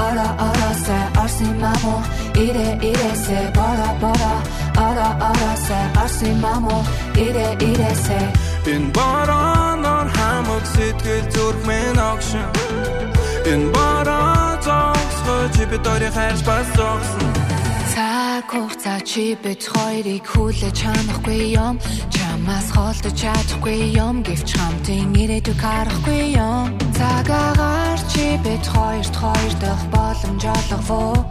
[0.06, 1.96] ara ara se arsi mamo
[2.46, 4.34] ire ire se bara bara
[4.88, 6.78] ara ara se arsi mamo
[7.26, 8.20] ire ire se
[8.74, 12.48] Энэ бараанаар хамаг сэтгэл зүрхмэн огшин.
[13.52, 17.43] Энэ бараа зогсгоо чи бид хоёрыг хайрч бас зогсон
[17.94, 21.78] Цаг хугацаа чи бид хоёрыг хүлээж чанахгүй юм.
[22.10, 24.26] Чамаас холдож чадахгүй юм.
[24.26, 26.74] Гэвч хамтын ирээдүг харахгүй юм.
[26.98, 31.22] Цагаагаар чи бид хоёрт хоёр дахь боломж олгов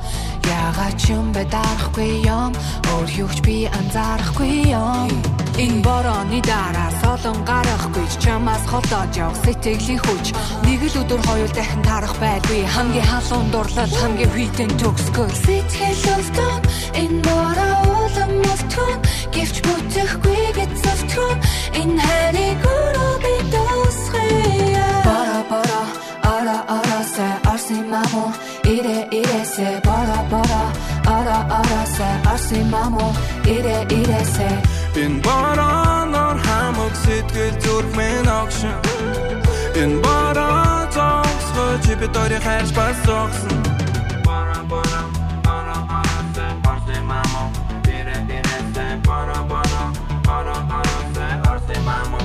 [0.46, 2.54] Ягаад ч юм бэ дарахгүй юм.
[2.94, 10.26] Өөр юуч би анзаарахгүй юм Энэ борооны дараа солон гарахгүй чамаас холдоод явах сэтгэлийн хүч.
[10.64, 16.60] Нэг л өдөр хоёул дахин тарах байлгүй Хамгийн халуун дурлал хамгийн хүйтэн төгсгөр Сэтгэл өвдөн
[17.02, 18.98] энэ бороо улам өвтгөн
[19.34, 21.38] Гэвч бүтэхгүй гэж зовтгөн
[21.80, 25.82] Энэ хайрыг өөрөө би дуусгая Бара бара
[26.34, 28.24] ара ара се арси мамо
[28.64, 30.64] Ире ире се бара бара
[31.16, 33.06] ара ара се арси мамо
[33.44, 34.50] Ире ире се
[34.94, 38.76] Энэ бараанаар хамаг сэтгэл зүрхмэн огшин
[39.80, 43.56] Энэ бараа зогсгоо чи бид хоёрыг хайрч бас зогсон
[44.26, 45.02] Бара бара
[45.56, 47.44] ара ара се арси мамо
[47.96, 49.84] Ире ире се бара бара
[50.36, 52.20] ара ара се арси мамо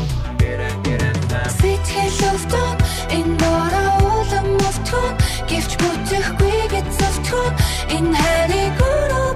[0.50, 2.76] Ире ире се Сэтгэл өвдөн
[3.18, 5.14] энэ бороо улам өвтгөн
[5.50, 7.52] Гэвч бүтэхгүй гэж зовтгөн
[7.96, 9.27] Энэ хайрыг өөрөө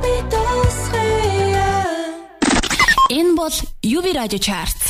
[3.22, 3.53] Энэ бол
[3.84, 4.81] UB Radio Chart.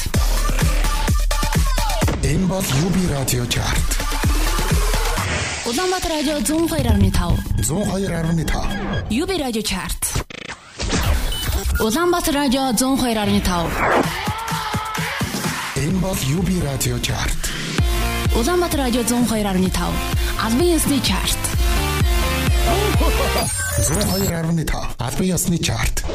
[2.24, 3.90] Энэ бол UB радио чарт.
[5.66, 7.12] Улаанбаатар радио 102.5.
[7.60, 9.12] 102.5.
[9.12, 10.02] UB Radio Chart.
[11.82, 13.70] Улаанбаатар радио 102.5.
[15.76, 17.52] Энэ бол UB радио чарт.
[18.34, 19.94] Улаанбаатар радио 102.5.
[20.46, 21.38] Албан ёсны чарт.
[23.78, 24.96] 102.5.
[25.00, 26.06] Албан ёсны чарт.